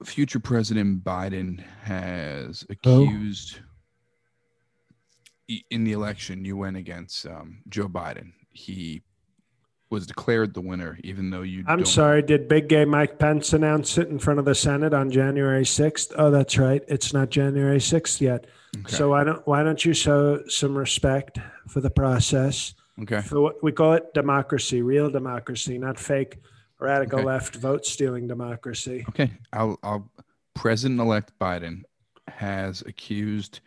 future 0.03 0.39
president 0.39 1.03
biden 1.03 1.63
has 1.83 2.65
accused 2.69 3.59
i- 5.49 5.63
in 5.71 5.83
the 5.85 5.93
election 5.93 6.43
you 6.43 6.57
went 6.57 6.75
against 6.77 7.25
um, 7.25 7.61
joe 7.69 7.87
biden. 7.87 8.33
He 8.51 9.01
was 9.93 10.07
declared 10.07 10.55
the 10.55 10.59
winner, 10.61 10.97
even 11.03 11.29
though 11.29 11.43
you. 11.43 11.63
I'm 11.67 11.85
sorry. 11.85 12.23
Did 12.23 12.47
Big 12.47 12.67
Gay 12.67 12.83
Mike 12.83 13.19
Pence 13.19 13.53
announce 13.53 13.99
it 13.99 14.09
in 14.09 14.17
front 14.17 14.39
of 14.39 14.45
the 14.45 14.55
Senate 14.55 14.91
on 14.91 15.11
January 15.11 15.63
6th? 15.63 16.11
Oh, 16.17 16.31
that's 16.31 16.57
right. 16.57 16.83
It's 16.87 17.13
not 17.13 17.29
January 17.29 17.77
6th 17.77 18.19
yet. 18.19 18.47
Okay. 18.75 18.95
So 18.95 19.11
why 19.11 19.23
don't 19.23 19.47
why 19.47 19.61
don't 19.61 19.85
you 19.85 19.93
show 19.93 20.41
some 20.47 20.75
respect 20.75 21.37
for 21.67 21.79
the 21.79 21.91
process? 21.91 22.73
okay. 23.03 23.21
For 23.21 23.39
what 23.39 23.63
we 23.63 23.71
call 23.71 23.93
it 23.93 24.11
democracy, 24.15 24.81
real 24.81 25.11
democracy, 25.11 25.77
not 25.77 25.99
fake 25.99 26.39
radical 26.79 27.19
Okay. 27.19 27.27
left 27.27 27.55
vote 27.55 27.85
stealing 27.85 28.27
democracy. 28.27 29.05
Okay. 29.09 29.31
I'll. 29.53 29.77
I'll. 29.83 30.09
President-elect 30.55 31.33
Biden 31.39 31.83
has 32.27 32.81
accused 32.81 33.59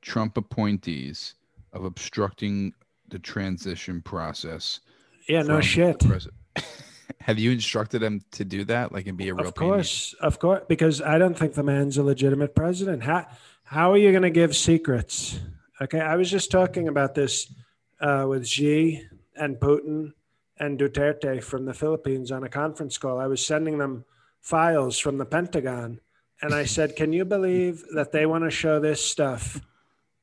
Trump 0.00 0.36
appointees 0.36 1.34
of 1.72 1.84
obstructing 1.84 2.72
the 3.08 3.18
transition 3.18 4.00
process. 4.00 4.80
Yeah, 5.28 5.42
no 5.42 5.60
shit. 5.60 6.02
Have 7.20 7.38
you 7.38 7.52
instructed 7.52 8.02
him 8.02 8.20
to 8.32 8.44
do 8.44 8.64
that, 8.64 8.90
like, 8.90 9.06
and 9.06 9.16
be 9.16 9.28
a 9.28 9.34
real 9.34 9.52
president. 9.52 9.56
Of 9.56 9.74
course, 9.76 10.14
of 10.20 10.38
course, 10.40 10.62
because 10.68 11.00
I 11.00 11.18
don't 11.18 11.38
think 11.38 11.54
the 11.54 11.62
man's 11.62 11.96
a 11.96 12.02
legitimate 12.02 12.54
president. 12.54 13.04
How 13.04 13.28
how 13.62 13.92
are 13.92 13.96
you 13.96 14.10
going 14.10 14.22
to 14.22 14.30
give 14.30 14.56
secrets? 14.56 15.38
Okay, 15.80 16.00
I 16.00 16.16
was 16.16 16.30
just 16.30 16.50
talking 16.50 16.88
about 16.88 17.14
this 17.14 17.52
uh, 18.00 18.26
with 18.28 18.46
Xi 18.46 19.06
and 19.36 19.56
Putin 19.56 20.12
and 20.58 20.78
Duterte 20.78 21.42
from 21.42 21.64
the 21.64 21.74
Philippines 21.74 22.30
on 22.32 22.42
a 22.44 22.48
conference 22.48 22.98
call. 22.98 23.18
I 23.18 23.28
was 23.28 23.44
sending 23.44 23.78
them 23.78 24.04
files 24.40 24.98
from 24.98 25.18
the 25.18 25.24
Pentagon, 25.24 26.00
and 26.40 26.52
I 26.52 26.64
said, 26.64 26.96
"Can 26.96 27.12
you 27.12 27.24
believe 27.24 27.84
that 27.94 28.10
they 28.10 28.26
want 28.26 28.42
to 28.44 28.50
show 28.50 28.80
this 28.80 29.04
stuff 29.04 29.60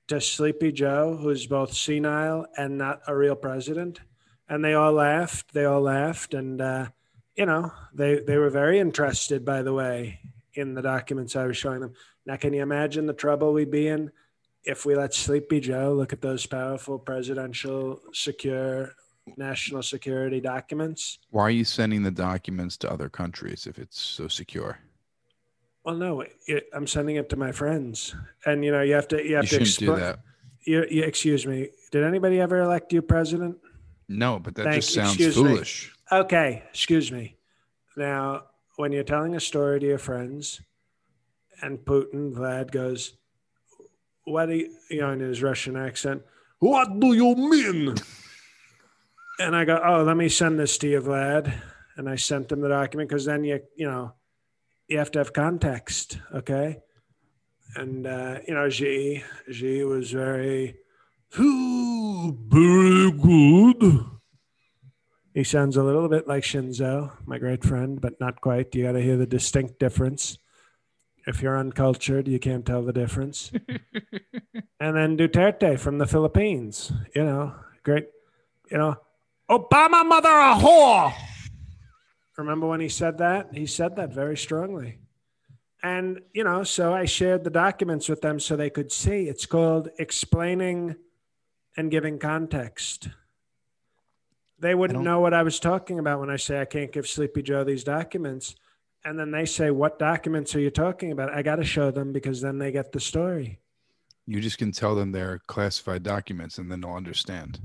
to 0.07 0.19
Sleepy 0.19 0.73
Joe, 0.73 1.15
who's 1.15 1.47
both 1.47 1.73
senile 1.73 2.45
and 2.57 2.77
not 2.77 3.01
a 3.07 3.15
real 3.15 3.35
president?" 3.35 4.01
And 4.49 4.65
they 4.65 4.73
all 4.73 4.93
laughed. 4.93 5.53
They 5.53 5.65
all 5.65 5.81
laughed, 5.81 6.33
and. 6.33 6.59
Uh, 6.61 6.87
you 7.35 7.45
know, 7.45 7.71
they 7.93 8.19
they 8.19 8.37
were 8.37 8.49
very 8.49 8.79
interested, 8.79 9.45
by 9.45 9.61
the 9.61 9.71
way, 9.73 10.19
in 10.55 10.73
the 10.73 10.81
documents 10.81 11.37
I 11.37 11.45
was 11.45 11.55
showing 11.55 11.79
them. 11.79 11.93
Now, 12.25 12.35
can 12.35 12.51
you 12.51 12.61
imagine 12.61 13.05
the 13.05 13.13
trouble 13.13 13.53
we'd 13.53 13.71
be 13.71 13.87
in 13.87 14.11
if 14.65 14.85
we 14.85 14.93
let 14.93 15.13
Sleepy 15.13 15.61
Joe 15.61 15.93
look 15.93 16.11
at 16.11 16.19
those 16.19 16.45
powerful 16.45 16.99
presidential 16.99 18.01
secure 18.11 18.91
national 19.37 19.83
security 19.83 20.41
documents? 20.41 21.19
Why 21.29 21.43
are 21.43 21.49
you 21.49 21.63
sending 21.63 22.03
the 22.03 22.11
documents 22.11 22.75
to 22.77 22.91
other 22.91 23.07
countries 23.07 23.65
if 23.67 23.79
it's 23.79 24.01
so 24.01 24.27
secure? 24.27 24.79
Well, 25.85 25.95
no, 25.95 26.25
it, 26.45 26.67
I'm 26.73 26.87
sending 26.87 27.15
it 27.15 27.29
to 27.29 27.37
my 27.37 27.53
friends, 27.53 28.15
and 28.45 28.65
you 28.65 28.71
know, 28.73 28.81
you 28.81 28.95
have 28.95 29.07
to 29.09 29.25
you 29.25 29.37
have 29.37 29.45
You 29.49 29.59
to 29.59 29.61
explain. 29.61 29.99
that. 29.99 30.19
You, 30.65 30.85
you, 30.91 31.03
excuse 31.03 31.47
me. 31.47 31.69
Did 31.91 32.03
anybody 32.03 32.41
ever 32.41 32.59
elect 32.59 32.91
you 32.91 33.01
president? 33.01 33.57
No, 34.09 34.39
but 34.39 34.55
that 34.55 34.63
Thank- 34.63 34.75
just 34.77 34.93
sounds 34.93 35.11
excuse 35.13 35.37
me. 35.37 35.43
foolish. 35.43 35.93
Okay, 36.11 36.63
excuse 36.69 37.11
me. 37.11 37.37
Now, 37.95 38.45
when 38.77 38.91
you're 38.91 39.03
telling 39.03 39.35
a 39.35 39.39
story 39.39 39.79
to 39.79 39.85
your 39.85 39.99
friends, 39.99 40.61
and 41.61 41.77
Putin, 41.79 42.33
Vlad 42.33 42.71
goes, 42.71 43.13
"What 44.23 44.47
do 44.47 44.55
you?" 44.55 44.75
You 44.89 45.01
know, 45.01 45.11
in 45.11 45.19
his 45.19 45.43
Russian 45.43 45.75
accent, 45.77 46.23
"What 46.59 46.99
do 46.99 47.13
you 47.13 47.35
mean?" 47.35 47.95
and 49.39 49.55
I 49.55 49.65
go, 49.65 49.79
"Oh, 49.83 50.03
let 50.03 50.17
me 50.17 50.27
send 50.29 50.57
this 50.59 50.77
to 50.79 50.87
you, 50.89 51.01
Vlad." 51.01 51.53
And 51.97 52.09
I 52.09 52.15
sent 52.15 52.51
him 52.51 52.61
the 52.61 52.69
document 52.69 53.09
because 53.09 53.25
then 53.25 53.43
you, 53.43 53.59
you 53.75 53.85
know, 53.85 54.13
you 54.87 54.97
have 54.97 55.11
to 55.11 55.19
have 55.19 55.33
context, 55.33 56.17
okay? 56.33 56.79
And 57.75 58.07
uh, 58.07 58.39
you 58.47 58.53
know, 58.55 58.69
Xi, 58.69 59.23
Xi 59.51 59.83
was 59.83 60.11
very, 60.11 60.77
"Oh, 61.37 61.78
very 62.31 63.11
good. 63.11 64.05
He 65.33 65.43
sounds 65.43 65.77
a 65.77 65.83
little 65.83 66.09
bit 66.09 66.27
like 66.27 66.43
Shinzo, 66.43 67.11
my 67.25 67.37
great 67.37 67.63
friend, 67.63 68.01
but 68.01 68.19
not 68.19 68.41
quite. 68.41 68.73
You 68.75 68.83
got 68.83 68.93
to 68.93 69.01
hear 69.01 69.17
the 69.17 69.25
distinct 69.25 69.79
difference. 69.79 70.37
If 71.27 71.41
you're 71.41 71.57
uncultured, 71.57 72.27
you 72.27 72.39
can't 72.39 72.65
tell 72.65 72.81
the 72.81 72.93
difference. 72.93 73.51
and 74.79 74.97
then 74.97 75.17
Duterte 75.17 75.79
from 75.79 75.97
the 75.97 76.07
Philippines, 76.07 76.91
you 77.15 77.23
know, 77.23 77.53
great, 77.83 78.07
you 78.71 78.77
know, 78.77 78.97
Obama 79.49 80.05
mother 80.05 80.29
a 80.29 80.55
whore. 80.55 81.13
Remember 82.37 82.67
when 82.67 82.79
he 82.79 82.89
said 82.89 83.17
that? 83.19 83.49
He 83.53 83.65
said 83.65 83.95
that 83.97 84.13
very 84.13 84.37
strongly. 84.37 84.99
And, 85.83 86.21
you 86.33 86.43
know, 86.43 86.63
so 86.63 86.93
I 86.93 87.05
shared 87.05 87.43
the 87.43 87.49
documents 87.49 88.09
with 88.09 88.21
them 88.21 88.39
so 88.39 88.55
they 88.55 88.69
could 88.69 88.91
see. 88.91 89.27
It's 89.27 89.45
called 89.45 89.89
explaining 89.99 90.95
and 91.77 91.91
giving 91.91 92.19
context 92.19 93.09
they 94.59 94.75
wouldn't 94.75 95.03
know 95.03 95.19
what 95.19 95.33
I 95.33 95.43
was 95.43 95.59
talking 95.59 95.99
about 95.99 96.19
when 96.19 96.29
I 96.29 96.35
say 96.35 96.59
I 96.59 96.65
can't 96.65 96.91
give 96.91 97.07
Sleepy 97.07 97.41
Joe 97.41 97.63
these 97.63 97.83
documents. 97.83 98.55
And 99.05 99.17
then 99.17 99.31
they 99.31 99.45
say, 99.45 99.71
What 99.71 99.97
documents 99.97 100.53
are 100.55 100.59
you 100.59 100.69
talking 100.69 101.11
about? 101.11 101.33
I 101.33 101.41
got 101.41 101.55
to 101.55 101.63
show 101.63 101.91
them 101.91 102.11
because 102.11 102.41
then 102.41 102.57
they 102.57 102.71
get 102.71 102.91
the 102.91 102.99
story. 102.99 103.59
You 104.25 104.41
just 104.41 104.57
can 104.57 104.71
tell 104.71 104.95
them 104.95 105.11
they're 105.11 105.39
classified 105.47 106.03
documents 106.03 106.57
and 106.57 106.71
then 106.71 106.81
they'll 106.81 106.93
understand. 106.93 107.59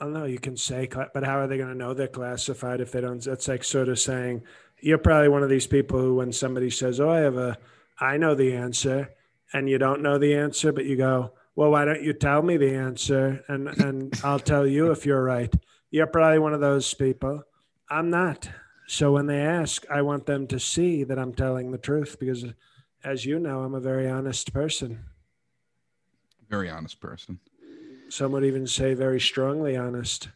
Well, 0.00 0.10
no, 0.10 0.24
you 0.24 0.38
can 0.38 0.56
say, 0.56 0.88
but 0.88 1.24
how 1.24 1.38
are 1.38 1.46
they 1.46 1.58
going 1.58 1.68
to 1.68 1.74
know 1.74 1.94
they're 1.94 2.08
classified 2.08 2.80
if 2.80 2.92
they 2.92 3.00
don't? 3.00 3.22
That's 3.22 3.48
like 3.48 3.64
sort 3.64 3.88
of 3.88 3.98
saying, 3.98 4.42
You're 4.80 4.98
probably 4.98 5.28
one 5.28 5.42
of 5.42 5.50
these 5.50 5.66
people 5.66 5.98
who, 6.00 6.14
when 6.14 6.32
somebody 6.32 6.70
says, 6.70 7.00
Oh, 7.00 7.10
I 7.10 7.18
have 7.18 7.36
a, 7.36 7.58
I 7.98 8.16
know 8.16 8.36
the 8.36 8.54
answer, 8.54 9.10
and 9.52 9.68
you 9.68 9.78
don't 9.78 10.02
know 10.02 10.18
the 10.18 10.34
answer, 10.34 10.72
but 10.72 10.86
you 10.86 10.96
go, 10.96 11.32
Well, 11.54 11.70
why 11.70 11.84
don't 11.84 12.02
you 12.02 12.12
tell 12.12 12.42
me 12.42 12.56
the 12.56 12.74
answer? 12.74 13.44
And, 13.48 13.68
and 13.68 14.14
I'll 14.24 14.38
tell 14.38 14.66
you 14.66 14.90
if 14.90 15.04
you're 15.04 15.22
right. 15.22 15.54
You're 15.90 16.06
probably 16.06 16.38
one 16.38 16.54
of 16.54 16.60
those 16.60 16.92
people. 16.94 17.42
I'm 17.90 18.08
not. 18.08 18.48
So 18.86 19.12
when 19.12 19.26
they 19.26 19.40
ask, 19.40 19.84
I 19.90 20.02
want 20.02 20.26
them 20.26 20.46
to 20.48 20.58
see 20.58 21.04
that 21.04 21.18
I'm 21.18 21.34
telling 21.34 21.70
the 21.70 21.78
truth 21.78 22.18
because, 22.18 22.44
as 23.04 23.24
you 23.26 23.38
know, 23.38 23.62
I'm 23.62 23.74
a 23.74 23.80
very 23.80 24.08
honest 24.08 24.52
person. 24.52 25.04
Very 26.48 26.70
honest 26.70 27.00
person. 27.00 27.38
Some 28.08 28.32
would 28.32 28.44
even 28.44 28.66
say 28.66 28.94
very 28.94 29.20
strongly 29.20 29.76
honest. 29.76 30.28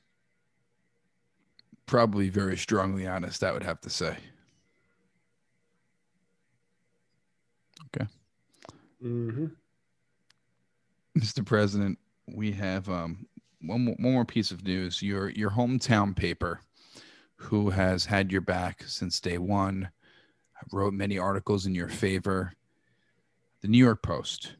Probably 1.86 2.28
very 2.28 2.56
strongly 2.56 3.06
honest, 3.06 3.42
I 3.42 3.52
would 3.52 3.62
have 3.62 3.80
to 3.82 3.90
say. 3.90 4.16
Okay. 7.86 8.06
Mm 9.02 9.34
hmm 9.34 9.46
Mr. 11.16 11.44
President, 11.44 11.98
we 12.26 12.52
have 12.52 12.88
um, 12.88 13.26
one, 13.62 13.84
more, 13.84 13.94
one 13.98 14.12
more 14.12 14.24
piece 14.24 14.50
of 14.50 14.64
news. 14.64 15.02
Your 15.02 15.30
your 15.30 15.50
hometown 15.50 16.14
paper, 16.14 16.60
who 17.36 17.70
has 17.70 18.04
had 18.04 18.30
your 18.30 18.40
back 18.42 18.82
since 18.86 19.20
day 19.20 19.38
one, 19.38 19.88
wrote 20.72 20.92
many 20.94 21.18
articles 21.18 21.66
in 21.66 21.74
your 21.74 21.88
favor. 21.88 22.52
The 23.62 23.68
New 23.68 23.78
York 23.82 24.02
Post. 24.02 24.56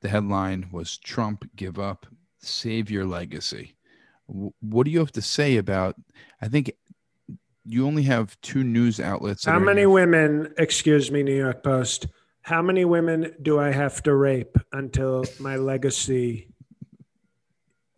The 0.00 0.08
headline 0.08 0.68
was 0.72 0.98
"Trump 0.98 1.44
give 1.56 1.78
up, 1.78 2.06
save 2.38 2.90
your 2.90 3.04
legacy." 3.04 3.74
W- 4.28 4.52
What 4.60 4.84
do 4.84 4.90
you 4.90 4.98
have 5.00 5.12
to 5.12 5.22
say 5.22 5.56
about? 5.56 5.96
I 6.40 6.48
think 6.48 6.72
you 7.64 7.86
only 7.86 8.04
have 8.04 8.40
two 8.40 8.62
news 8.62 9.00
outlets. 9.00 9.44
How 9.44 9.58
many 9.58 9.86
women, 9.86 10.54
excuse 10.58 11.10
me, 11.10 11.22
New 11.22 11.36
York 11.36 11.62
Post, 11.64 12.06
how 12.46 12.62
many 12.62 12.84
women 12.84 13.34
do 13.42 13.58
I 13.58 13.72
have 13.72 14.00
to 14.04 14.14
rape 14.14 14.56
until 14.72 15.24
my 15.40 15.56
legacy 15.56 16.46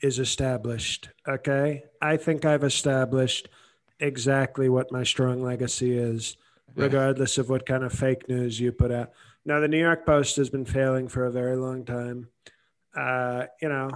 is 0.00 0.18
established? 0.18 1.10
Okay. 1.28 1.84
I 2.00 2.16
think 2.16 2.46
I've 2.46 2.64
established 2.64 3.50
exactly 4.00 4.70
what 4.70 4.90
my 4.90 5.04
strong 5.04 5.42
legacy 5.42 5.98
is, 5.98 6.38
regardless 6.74 7.36
of 7.36 7.50
what 7.50 7.66
kind 7.66 7.84
of 7.84 7.92
fake 7.92 8.26
news 8.30 8.58
you 8.58 8.72
put 8.72 8.90
out. 8.90 9.12
Now, 9.44 9.60
the 9.60 9.68
New 9.68 9.78
York 9.78 10.06
Post 10.06 10.36
has 10.36 10.48
been 10.48 10.64
failing 10.64 11.08
for 11.08 11.26
a 11.26 11.30
very 11.30 11.56
long 11.56 11.84
time. 11.84 12.28
Uh, 12.96 13.48
you 13.60 13.68
know, 13.68 13.90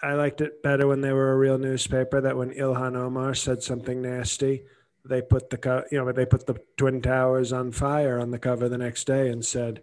I 0.00 0.14
liked 0.14 0.40
it 0.40 0.62
better 0.62 0.86
when 0.86 1.02
they 1.02 1.12
were 1.12 1.32
a 1.32 1.36
real 1.36 1.58
newspaper. 1.58 2.22
That 2.22 2.38
when 2.38 2.54
Ilhan 2.54 2.96
Omar 2.96 3.34
said 3.34 3.62
something 3.62 4.00
nasty, 4.00 4.62
they 5.08 5.22
put 5.22 5.50
the 5.50 5.56
co- 5.56 5.84
you 5.90 5.98
know 5.98 6.12
they 6.12 6.26
put 6.26 6.46
the 6.46 6.60
twin 6.76 7.00
towers 7.00 7.52
on 7.52 7.72
fire 7.72 8.20
on 8.20 8.30
the 8.30 8.38
cover 8.38 8.68
the 8.68 8.78
next 8.78 9.06
day 9.06 9.28
and 9.28 9.44
said, 9.44 9.82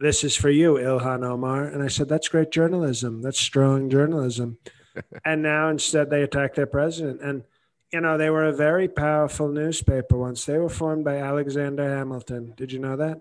"This 0.00 0.22
is 0.22 0.36
for 0.36 0.50
you, 0.50 0.74
Ilhan 0.74 1.24
Omar." 1.24 1.64
And 1.64 1.82
I 1.82 1.88
said, 1.88 2.08
"That's 2.08 2.28
great 2.28 2.50
journalism. 2.50 3.22
That's 3.22 3.40
strong 3.40 3.90
journalism." 3.90 4.58
and 5.24 5.42
now 5.42 5.68
instead 5.68 6.10
they 6.10 6.22
attack 6.22 6.54
their 6.54 6.66
president. 6.66 7.20
And 7.22 7.44
you 7.92 8.00
know 8.00 8.18
they 8.18 8.30
were 8.30 8.44
a 8.44 8.52
very 8.52 8.88
powerful 8.88 9.48
newspaper 9.48 10.16
once. 10.16 10.44
They 10.44 10.58
were 10.58 10.68
formed 10.68 11.04
by 11.04 11.16
Alexander 11.16 11.88
Hamilton. 11.96 12.54
Did 12.56 12.70
you 12.72 12.78
know 12.78 12.96
that? 12.96 13.20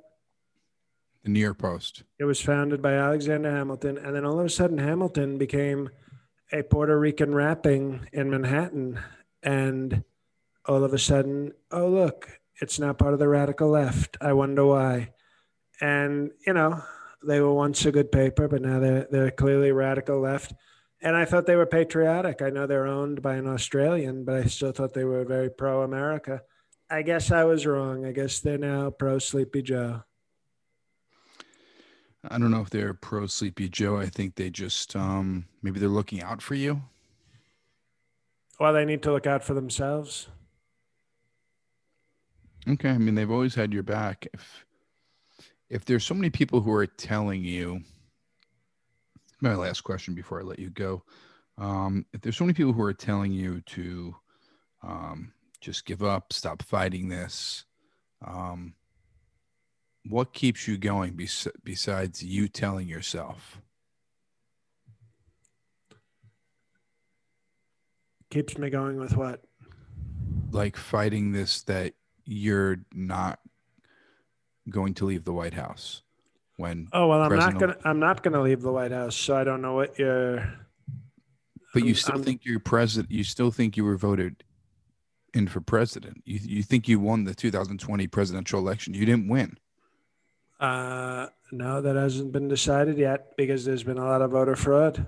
The 1.24 1.30
New 1.30 1.40
York 1.40 1.58
Post. 1.58 2.04
It 2.20 2.26
was 2.26 2.42
founded 2.42 2.82
by 2.82 2.94
Alexander 2.94 3.52
Hamilton, 3.52 3.98
and 3.98 4.16
then 4.16 4.26
all 4.26 4.40
of 4.40 4.46
a 4.46 4.50
sudden, 4.50 4.78
Hamilton 4.78 5.38
became 5.38 5.90
a 6.52 6.64
Puerto 6.64 6.98
Rican 6.98 7.34
rapping 7.34 8.08
in 8.14 8.30
Manhattan, 8.30 9.00
and 9.44 10.04
all 10.68 10.84
of 10.84 10.94
a 10.94 11.00
sudden, 11.00 11.54
oh 11.72 11.88
look, 11.88 12.40
it's 12.62 12.80
now 12.80 12.94
part 12.94 13.14
of 13.14 13.20
the 13.20 13.28
radical 13.28 13.70
left. 13.70 14.18
I 14.22 14.34
wonder 14.34 14.66
why. 14.66 15.14
And 15.80 16.32
you 16.46 16.54
know, 16.54 16.84
they 17.26 17.40
were 17.40 17.54
once 17.54 17.86
a 17.86 17.92
good 17.92 18.12
paper, 18.12 18.48
but 18.48 18.62
now 18.62 18.80
they're 18.80 19.08
they're 19.10 19.32
clearly 19.32 19.72
radical 19.72 20.20
left. 20.20 20.54
And 21.02 21.16
I 21.16 21.26
thought 21.26 21.46
they 21.46 21.56
were 21.56 21.68
patriotic. 21.68 22.42
I 22.42 22.50
know 22.50 22.66
they're 22.66 22.88
owned 22.88 23.22
by 23.22 23.36
an 23.36 23.48
Australian, 23.48 24.26
but 24.26 24.36
I 24.36 24.46
still 24.46 24.72
thought 24.72 24.94
they 24.94 25.06
were 25.06 25.24
very 25.26 25.50
pro 25.50 25.84
America. 25.84 26.42
I 26.90 27.04
guess 27.04 27.32
I 27.32 27.44
was 27.44 27.66
wrong. 27.66 28.06
I 28.06 28.12
guess 28.12 28.40
they're 28.40 28.58
now 28.58 28.90
pro 28.90 29.20
Sleepy 29.20 29.62
Joe. 29.62 30.04
I 32.30 32.40
don't 32.40 32.52
know 32.52 32.62
if 32.62 32.72
they're 32.72 32.94
pro 32.94 33.28
Sleepy 33.28 33.70
Joe. 33.70 33.98
I 33.98 34.08
think 34.08 34.36
they 34.36 34.50
just 34.50 34.96
um, 34.96 35.46
maybe 35.62 35.80
they're 35.80 35.88
looking 35.88 36.22
out 36.22 36.42
for 36.42 36.56
you. 36.56 36.82
Well, 38.60 38.74
they 38.74 38.86
need 38.86 39.04
to 39.04 39.12
look 39.12 39.28
out 39.28 39.44
for 39.44 39.54
themselves. 39.54 40.30
Okay, 42.70 42.90
I 42.90 42.98
mean 42.98 43.16
they've 43.16 43.32
always 43.32 43.56
had 43.56 43.74
your 43.74 43.84
back. 43.84 44.28
If 44.34 44.66
if 45.70 45.86
there's 45.86 46.06
so 46.06 46.14
many 46.14 46.30
people 46.30 46.62
who 46.62 46.72
are 46.74 46.88
telling 46.88 47.44
you, 47.44 47.82
my 49.42 49.56
last 49.56 49.82
question 49.82 50.16
before 50.16 50.40
I 50.40 50.44
let 50.44 50.60
you 50.60 50.70
go, 50.70 51.04
um, 51.58 52.06
if 52.14 52.22
there's 52.22 52.38
so 52.38 52.44
many 52.44 52.54
people 52.54 52.74
who 52.74 52.82
are 52.84 52.94
telling 52.94 53.32
you 53.32 53.62
to 53.62 54.16
um, 54.84 55.34
just 55.60 55.86
give 55.86 56.04
up, 56.04 56.32
stop 56.32 56.62
fighting 56.62 57.10
this, 57.10 57.66
um, 58.26 58.74
what 60.06 60.34
keeps 60.34 60.68
you 60.68 60.78
going 60.78 61.16
bes- 61.16 61.48
besides 61.64 62.24
you 62.24 62.48
telling 62.48 62.88
yourself? 62.88 63.62
Keeps 68.30 68.58
me 68.58 68.70
going 68.70 68.98
with 68.98 69.16
what? 69.16 69.44
Like 70.52 70.76
fighting 70.76 71.32
this 71.32 71.62
that 71.64 71.94
you're 72.28 72.78
not 72.94 73.40
going 74.70 74.94
to 74.96 75.06
leave 75.06 75.24
the 75.24 75.32
White 75.34 75.54
House 75.54 76.02
when 76.58 76.88
Oh 76.92 77.08
well, 77.08 77.22
I'm 77.22 77.30
President- 77.30 77.54
not 77.54 77.60
gonna. 77.60 77.78
I'm 77.86 78.00
not 78.00 78.22
gonna 78.24 78.42
leave 78.42 78.62
the 78.62 78.72
White 78.72 78.92
House, 78.92 79.16
so 79.16 79.36
I 79.36 79.44
don't 79.44 79.62
know 79.62 79.74
what 79.76 79.98
you're. 79.98 80.38
But 81.74 81.84
you 81.84 81.90
I'm- 81.90 81.96
still 81.96 82.16
I'm- 82.16 82.24
think 82.24 82.46
you're 82.46 82.60
president. 82.60 83.12
You 83.12 83.24
still 83.24 83.52
think 83.52 83.78
you 83.78 83.86
were 83.86 83.98
voted 83.98 84.44
in 85.34 85.48
for 85.48 85.62
president. 85.62 86.22
You 86.26 86.40
you 86.44 86.64
think 86.64 86.88
you 86.88 87.00
won 87.00 87.24
the 87.24 87.34
2020 87.36 88.08
presidential 88.08 88.60
election. 88.60 88.94
You 88.94 89.06
didn't 89.06 89.28
win. 89.30 89.58
Uh, 90.60 91.28
no, 91.52 91.80
that 91.82 91.96
hasn't 91.96 92.32
been 92.32 92.48
decided 92.48 92.98
yet 92.98 93.38
because 93.38 93.64
there's 93.64 93.84
been 93.84 94.00
a 94.00 94.06
lot 94.06 94.22
of 94.24 94.32
voter 94.32 94.56
fraud. 94.56 95.08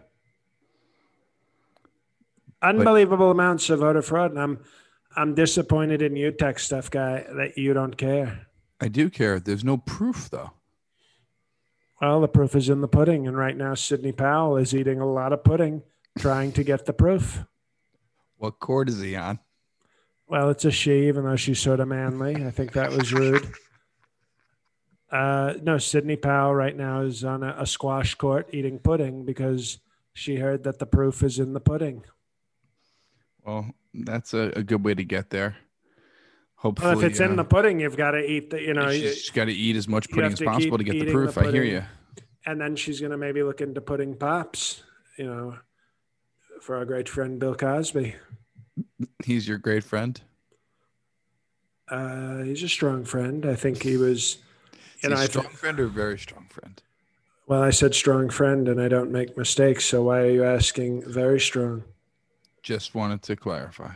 Unbelievable 2.61 3.31
amounts 3.31 3.69
of 3.69 3.79
voter 3.79 4.01
fraud, 4.01 4.31
and 4.31 4.39
I'm, 4.39 4.59
I'm 5.15 5.35
disappointed 5.35 6.01
in 6.01 6.15
you, 6.15 6.31
tech 6.31 6.59
stuff 6.59 6.89
guy, 6.89 7.25
that 7.35 7.57
you 7.57 7.73
don't 7.73 7.97
care. 7.97 8.47
I 8.79 8.87
do 8.87 9.09
care. 9.09 9.39
There's 9.39 9.63
no 9.63 9.77
proof 9.77 10.29
though. 10.29 10.51
Well, 12.01 12.21
the 12.21 12.27
proof 12.29 12.55
is 12.55 12.69
in 12.69 12.81
the 12.81 12.87
pudding, 12.87 13.27
and 13.27 13.37
right 13.37 13.57
now 13.57 13.73
Sidney 13.73 14.13
Powell 14.13 14.55
is 14.55 14.73
eating 14.73 15.01
a 15.01 15.05
lot 15.05 15.33
of 15.33 15.43
pudding, 15.43 15.83
trying 16.17 16.53
to 16.53 16.63
get 16.63 16.85
the 16.85 16.93
proof. 16.93 17.43
What 18.37 18.59
court 18.59 18.87
is 18.87 19.01
he 19.01 19.17
on? 19.17 19.39
Well, 20.27 20.49
it's 20.49 20.63
a 20.63 20.71
she, 20.71 21.07
even 21.07 21.25
though 21.25 21.35
she's 21.35 21.59
sort 21.59 21.81
of 21.81 21.89
manly. 21.89 22.45
I 22.45 22.51
think 22.51 22.73
that 22.73 22.91
was 22.91 23.11
rude. 23.11 23.51
Uh, 25.11 25.55
no, 25.63 25.77
Sidney 25.77 26.15
Powell 26.15 26.53
right 26.53 26.75
now 26.77 27.01
is 27.01 27.23
on 27.23 27.41
a, 27.43 27.55
a 27.57 27.65
squash 27.65 28.15
court 28.15 28.47
eating 28.53 28.77
pudding 28.79 29.25
because 29.25 29.79
she 30.13 30.35
heard 30.35 30.63
that 30.63 30.79
the 30.79 30.85
proof 30.85 31.23
is 31.23 31.39
in 31.39 31.53
the 31.53 31.59
pudding. 31.59 32.03
Well, 33.43 33.73
that's 33.93 34.33
a, 34.33 34.51
a 34.55 34.63
good 34.63 34.83
way 34.83 34.93
to 34.93 35.03
get 35.03 35.29
there. 35.29 35.55
Hopefully, 36.55 36.89
Well, 36.95 36.99
if 36.99 37.11
it's 37.11 37.19
in 37.21 37.31
uh, 37.33 37.35
the 37.35 37.43
pudding, 37.45 37.79
you've 37.79 37.95
got 37.97 38.11
to 38.11 38.19
eat 38.19 38.49
the, 38.49 38.61
you 38.61 38.73
know, 38.73 38.89
you- 38.89 39.13
she's 39.13 39.29
got 39.29 39.45
to 39.45 39.53
eat 39.53 39.75
as 39.75 39.87
much 39.87 40.09
pudding 40.09 40.33
as 40.33 40.39
possible 40.41 40.77
to 40.77 40.83
get 40.83 40.93
the 41.05 41.11
proof. 41.11 41.35
the 41.35 41.41
I 41.41 41.51
hear 41.51 41.63
you. 41.63 41.83
and 42.45 42.59
then 42.59 42.75
she's 42.75 42.99
going 42.99 43.11
to 43.11 43.17
maybe 43.17 43.43
look 43.43 43.61
into 43.61 43.79
pudding 43.81 44.15
pops, 44.15 44.83
you 45.17 45.25
know, 45.25 45.57
for 46.61 46.75
our 46.75 46.85
great 46.85 47.07
friend 47.07 47.39
Bill 47.39 47.55
Cosby. 47.55 48.15
He's 49.23 49.47
your 49.47 49.57
great 49.57 49.83
friend. 49.83 50.19
Uh, 51.89 52.43
he's 52.43 52.61
a 52.63 52.69
strong 52.69 53.03
friend. 53.03 53.45
I 53.45 53.55
think 53.55 53.81
he 53.81 53.97
was, 53.97 54.37
you 55.01 55.09
know, 55.09 55.15
a 55.15 55.19
I 55.19 55.25
strong 55.25 55.45
th- 55.45 55.55
friend 55.57 55.79
or 55.79 55.87
very 55.87 56.19
strong 56.19 56.45
friend? 56.49 56.81
well, 57.47 57.63
I 57.63 57.71
said 57.71 57.95
strong 57.95 58.29
friend 58.29 58.67
and 58.67 58.79
I 58.81 58.87
don't 58.89 59.11
make 59.11 59.35
mistakes. 59.37 59.85
So 59.85 60.03
why 60.03 60.19
are 60.19 60.29
you 60.29 60.43
asking 60.43 61.09
very 61.11 61.39
strong? 61.39 61.83
Just 62.61 62.95
wanted 62.95 63.21
to 63.23 63.35
clarify. 63.35 63.93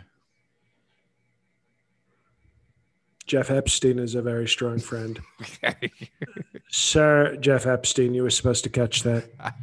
Jeff 3.25 3.49
Epstein 3.49 3.99
is 3.99 4.15
a 4.15 4.21
very 4.21 4.47
strong 4.47 4.79
friend. 4.79 5.21
Sir 6.69 7.37
Jeff 7.37 7.65
Epstein, 7.65 8.13
you 8.13 8.23
were 8.23 8.29
supposed 8.29 8.63
to 8.63 8.69
catch 8.69 9.03
that. 9.03 9.29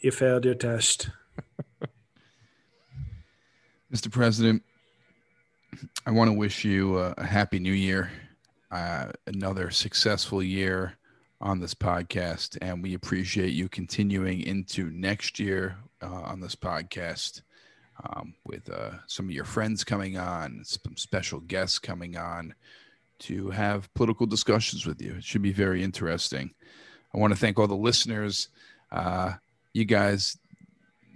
You 0.00 0.10
failed 0.10 0.44
your 0.44 0.56
test. 0.56 1.10
Mr. 3.94 4.10
President, 4.10 4.64
I 6.04 6.10
want 6.10 6.28
to 6.28 6.36
wish 6.36 6.64
you 6.64 6.98
a, 6.98 7.14
a 7.16 7.24
happy 7.24 7.60
new 7.60 7.72
year, 7.72 8.10
uh, 8.72 9.12
another 9.28 9.70
successful 9.70 10.42
year 10.42 10.98
on 11.40 11.60
this 11.60 11.72
podcast, 11.72 12.58
and 12.60 12.82
we 12.82 12.94
appreciate 12.94 13.52
you 13.52 13.68
continuing 13.68 14.40
into 14.40 14.90
next 14.90 15.38
year 15.38 15.76
uh, 16.02 16.06
on 16.06 16.40
this 16.40 16.56
podcast 16.56 17.42
um, 18.04 18.34
with 18.44 18.68
uh, 18.70 18.92
some 19.06 19.26
of 19.26 19.32
your 19.32 19.44
friends 19.44 19.84
coming 19.84 20.16
on, 20.18 20.62
some 20.64 20.96
special 20.96 21.40
guests 21.40 21.78
coming 21.78 22.16
on 22.16 22.54
to 23.20 23.50
have 23.50 23.92
political 23.94 24.26
discussions 24.26 24.84
with 24.86 25.00
you. 25.00 25.14
It 25.14 25.24
should 25.24 25.42
be 25.42 25.52
very 25.52 25.82
interesting. 25.82 26.52
I 27.14 27.18
want 27.18 27.32
to 27.32 27.38
thank 27.38 27.58
all 27.58 27.68
the 27.68 27.74
listeners. 27.74 28.48
Uh, 28.90 29.34
you 29.72 29.84
guys 29.84 30.36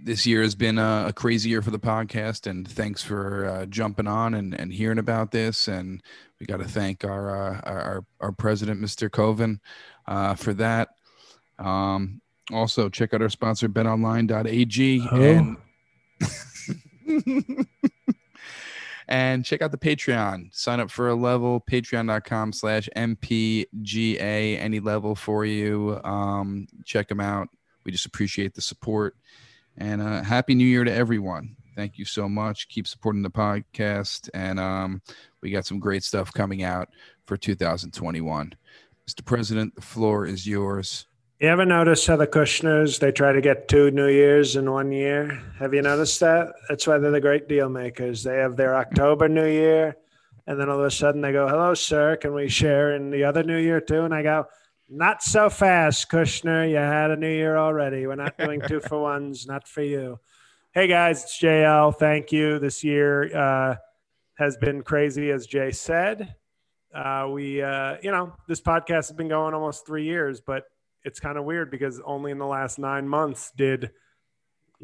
this 0.03 0.27
year 0.27 0.43
has 0.43 0.53
been 0.55 0.77
a, 0.77 1.05
a 1.07 1.13
crazy 1.13 1.49
year 1.49 1.61
for 1.63 1.71
the 1.71 1.79
podcast 1.79 2.45
and 2.47 2.67
thanks 2.67 3.01
for 3.01 3.45
uh, 3.45 3.65
jumping 3.65 4.05
on 4.07 4.35
and, 4.35 4.53
and 4.59 4.71
hearing 4.71 4.99
about 4.99 5.31
this 5.31 5.67
and 5.67 6.03
we 6.39 6.45
got 6.45 6.57
to 6.57 6.65
thank 6.67 7.03
our, 7.03 7.35
uh, 7.35 7.61
our 7.63 8.05
our 8.21 8.31
president 8.31 8.79
mr 8.79 9.11
coven 9.11 9.59
uh, 10.07 10.35
for 10.35 10.53
that 10.53 10.89
um, 11.57 12.21
also 12.53 12.89
check 12.89 13.11
out 13.15 13.23
our 13.23 13.29
sponsor 13.29 13.67
betonline.ag 13.67 15.07
Oh. 15.11 15.21
and 15.21 15.57
and 19.07 19.45
check 19.45 19.61
out 19.61 19.71
the 19.71 19.77
patreon 19.77 20.53
sign 20.53 20.79
up 20.79 20.91
for 20.91 21.09
a 21.09 21.15
level 21.15 21.63
patreon.com 21.69 22.51
slash 22.51 22.89
mpga 22.95 24.59
any 24.59 24.79
level 24.79 25.15
for 25.15 25.45
you 25.45 25.99
um, 26.03 26.67
check 26.85 27.07
them 27.07 27.19
out 27.19 27.47
we 27.85 27.91
just 27.91 28.05
appreciate 28.05 28.53
the 28.53 28.61
support 28.61 29.15
and 29.77 30.01
uh, 30.01 30.23
happy 30.23 30.55
new 30.55 30.65
year 30.65 30.83
to 30.83 30.91
everyone. 30.91 31.55
Thank 31.75 31.97
you 31.97 32.05
so 32.05 32.27
much. 32.27 32.67
Keep 32.67 32.87
supporting 32.87 33.21
the 33.21 33.29
podcast. 33.29 34.29
And 34.33 34.59
um, 34.59 35.01
we 35.41 35.51
got 35.51 35.65
some 35.65 35.79
great 35.79 36.03
stuff 36.03 36.33
coming 36.33 36.63
out 36.63 36.89
for 37.25 37.37
2021. 37.37 38.53
Mr. 39.07 39.23
President, 39.23 39.75
the 39.75 39.81
floor 39.81 40.25
is 40.25 40.47
yours. 40.47 41.07
You 41.39 41.49
ever 41.49 41.65
notice 41.65 42.07
how 42.07 42.15
the 42.15 42.25
Kushners 42.25 42.99
they 42.99 43.11
try 43.11 43.31
to 43.31 43.41
get 43.41 43.67
two 43.67 43.91
New 43.91 44.07
Years 44.07 44.55
in 44.55 44.71
one 44.71 44.91
year? 44.91 45.39
Have 45.59 45.71
you 45.71 45.83
noticed 45.83 46.19
that? 46.21 46.51
That's 46.67 46.87
why 46.87 46.97
they're 46.97 47.11
the 47.11 47.21
great 47.21 47.47
deal 47.47 47.69
makers. 47.69 48.23
They 48.23 48.37
have 48.37 48.55
their 48.55 48.75
October 48.75 49.29
New 49.29 49.45
Year, 49.45 49.97
and 50.47 50.59
then 50.59 50.67
all 50.67 50.79
of 50.79 50.85
a 50.85 50.89
sudden 50.89 51.21
they 51.21 51.31
go, 51.31 51.47
"Hello, 51.47 51.75
sir, 51.75 52.15
can 52.17 52.33
we 52.33 52.49
share 52.49 52.95
in 52.95 53.11
the 53.11 53.23
other 53.23 53.43
New 53.43 53.59
Year 53.59 53.79
too?" 53.79 54.01
And 54.01 54.15
I 54.15 54.23
go, 54.23 54.47
"Not 54.89 55.21
so 55.21 55.47
fast, 55.47 56.09
Kushner. 56.09 56.67
You 56.67 56.77
had 56.77 57.11
a 57.11 57.15
New 57.15 57.29
Year 57.29 57.55
already. 57.55 58.07
We're 58.07 58.15
not 58.15 58.35
doing 58.39 58.59
two 58.67 58.79
for 58.79 58.99
ones. 58.99 59.45
Not 59.45 59.67
for 59.67 59.83
you." 59.83 60.19
Hey 60.71 60.87
guys, 60.87 61.23
it's 61.23 61.39
JL. 61.39 61.91
Thank 61.91 62.31
you. 62.31 62.57
This 62.57 62.83
year 62.83 63.37
uh, 63.37 63.75
has 64.39 64.57
been 64.57 64.81
crazy, 64.81 65.29
as 65.29 65.45
Jay 65.45 65.69
said. 65.69 66.33
Uh, 66.91 67.27
we, 67.31 67.61
uh, 67.61 67.97
you 68.01 68.09
know, 68.09 68.33
this 68.47 68.59
podcast 68.59 69.09
has 69.09 69.11
been 69.11 69.27
going 69.27 69.53
almost 69.53 69.85
three 69.85 70.05
years, 70.05 70.41
but 70.41 70.63
it's 71.07 71.21
kind 71.21 71.37
of 71.37 71.45
weird 71.45 71.71
because 71.71 72.01
only 72.05 72.31
in 72.31 72.37
the 72.37 72.45
last 72.45 72.77
nine 72.77 73.07
months 73.07 73.51
did 73.55 73.91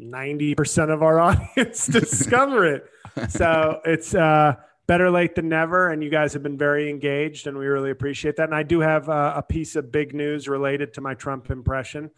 90% 0.00 0.90
of 0.90 1.02
our 1.02 1.20
audience 1.28 1.86
discover 2.00 2.64
it. 2.64 2.86
So 3.28 3.80
it's 3.84 4.14
uh, 4.14 4.54
better 4.86 5.10
late 5.10 5.34
than 5.34 5.50
never. 5.50 5.90
And 5.90 6.02
you 6.02 6.08
guys 6.08 6.32
have 6.32 6.42
been 6.42 6.56
very 6.56 6.88
engaged, 6.88 7.46
and 7.46 7.58
we 7.58 7.66
really 7.66 7.90
appreciate 7.90 8.36
that. 8.36 8.44
And 8.44 8.54
I 8.54 8.62
do 8.62 8.80
have 8.80 9.08
uh, 9.08 9.34
a 9.36 9.42
piece 9.42 9.76
of 9.76 9.92
big 9.92 10.14
news 10.14 10.48
related 10.48 10.94
to 10.94 11.02
my 11.02 11.12
Trump 11.12 11.50
impression. 11.50 12.10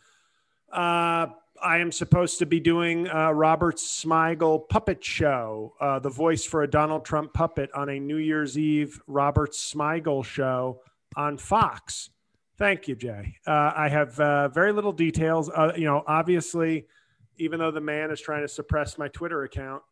Uh, 0.73 1.27
I 1.63 1.79
am 1.79 1.91
supposed 1.91 2.39
to 2.39 2.47
be 2.47 2.61
doing 2.61 3.09
uh, 3.09 3.33
Robert 3.33 3.77
Smigel 3.77 4.69
puppet 4.69 5.03
show, 5.03 5.75
uh, 5.81 5.99
the 5.99 6.11
voice 6.11 6.45
for 6.45 6.63
a 6.63 6.71
Donald 6.71 7.05
Trump 7.05 7.33
puppet 7.33 7.71
on 7.75 7.89
a 7.89 7.99
New 7.99 8.19
Year's 8.19 8.57
Eve 8.57 9.01
Robert 9.09 9.53
Smigel 9.53 10.25
show 10.25 10.81
on 11.17 11.39
Fox. 11.39 12.11
Thank 12.59 12.89
you, 12.89 12.97
Jay. 12.97 13.37
Uh, 13.47 13.73
I 13.77 13.89
have 13.89 14.19
uh, 14.19 14.49
very 14.49 14.73
little 14.73 14.93
details. 14.93 15.51
Uh, 15.51 15.73
you 15.77 15.85
know, 15.85 16.03
obviously, 16.07 16.87
even 17.37 17.59
though 17.59 17.71
the 17.71 17.83
man 17.83 18.11
is 18.11 18.21
trying 18.21 18.43
to 18.43 18.49
suppress 18.49 18.97
my 18.97 19.09
Twitter 19.09 19.43
account, 19.43 19.83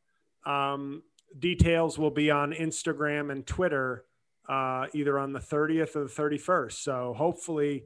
um, 0.47 1.03
details 1.39 1.99
will 1.99 2.11
be 2.11 2.31
on 2.31 2.53
Instagram 2.53 3.31
and 3.31 3.47
Twitter 3.47 4.05
uh, 4.49 4.87
either 4.95 5.19
on 5.19 5.33
the 5.33 5.41
30th 5.41 5.97
or 5.97 6.05
the 6.05 6.11
31st. 6.39 6.73
So 6.73 7.15
hopefully, 7.17 7.85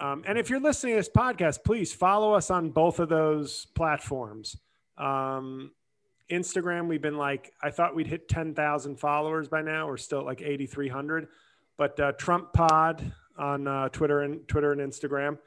um, 0.00 0.24
and 0.26 0.38
if 0.38 0.50
you're 0.50 0.60
listening 0.60 0.94
to 0.94 0.98
this 0.98 1.08
podcast, 1.08 1.64
please 1.64 1.92
follow 1.92 2.34
us 2.34 2.50
on 2.50 2.70
both 2.70 2.98
of 2.98 3.08
those 3.08 3.66
platforms. 3.74 4.56
Um, 4.98 5.72
Instagram, 6.30 6.88
we've 6.88 7.02
been 7.02 7.16
like, 7.16 7.52
I 7.62 7.70
thought 7.70 7.94
we'd 7.94 8.06
hit 8.06 8.28
10,000 8.28 8.96
followers 8.96 9.48
by 9.48 9.62
now. 9.62 9.86
We're 9.86 9.96
still 9.96 10.20
at 10.20 10.26
like 10.26 10.40
8,300. 10.40 11.28
But 11.76 12.00
uh, 12.00 12.12
Trump 12.12 12.52
Pod 12.52 13.12
on 13.36 13.66
uh, 13.66 13.88
Twitter 13.88 14.20
and 14.20 14.46
Twitter 14.48 14.72
and 14.72 14.80
Instagram. 14.80 15.38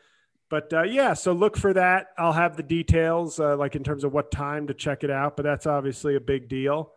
But 0.49 0.71
uh, 0.71 0.83
yeah, 0.83 1.13
so 1.13 1.33
look 1.33 1.57
for 1.57 1.73
that. 1.73 2.07
I'll 2.17 2.33
have 2.33 2.55
the 2.55 2.63
details, 2.63 3.39
uh, 3.39 3.57
like 3.57 3.75
in 3.75 3.83
terms 3.83 4.03
of 4.03 4.13
what 4.13 4.31
time 4.31 4.67
to 4.67 4.73
check 4.73 5.03
it 5.03 5.11
out. 5.11 5.35
But 5.35 5.43
that's 5.43 5.65
obviously 5.65 6.15
a 6.15 6.21
big 6.21 6.47
deal. 6.47 6.93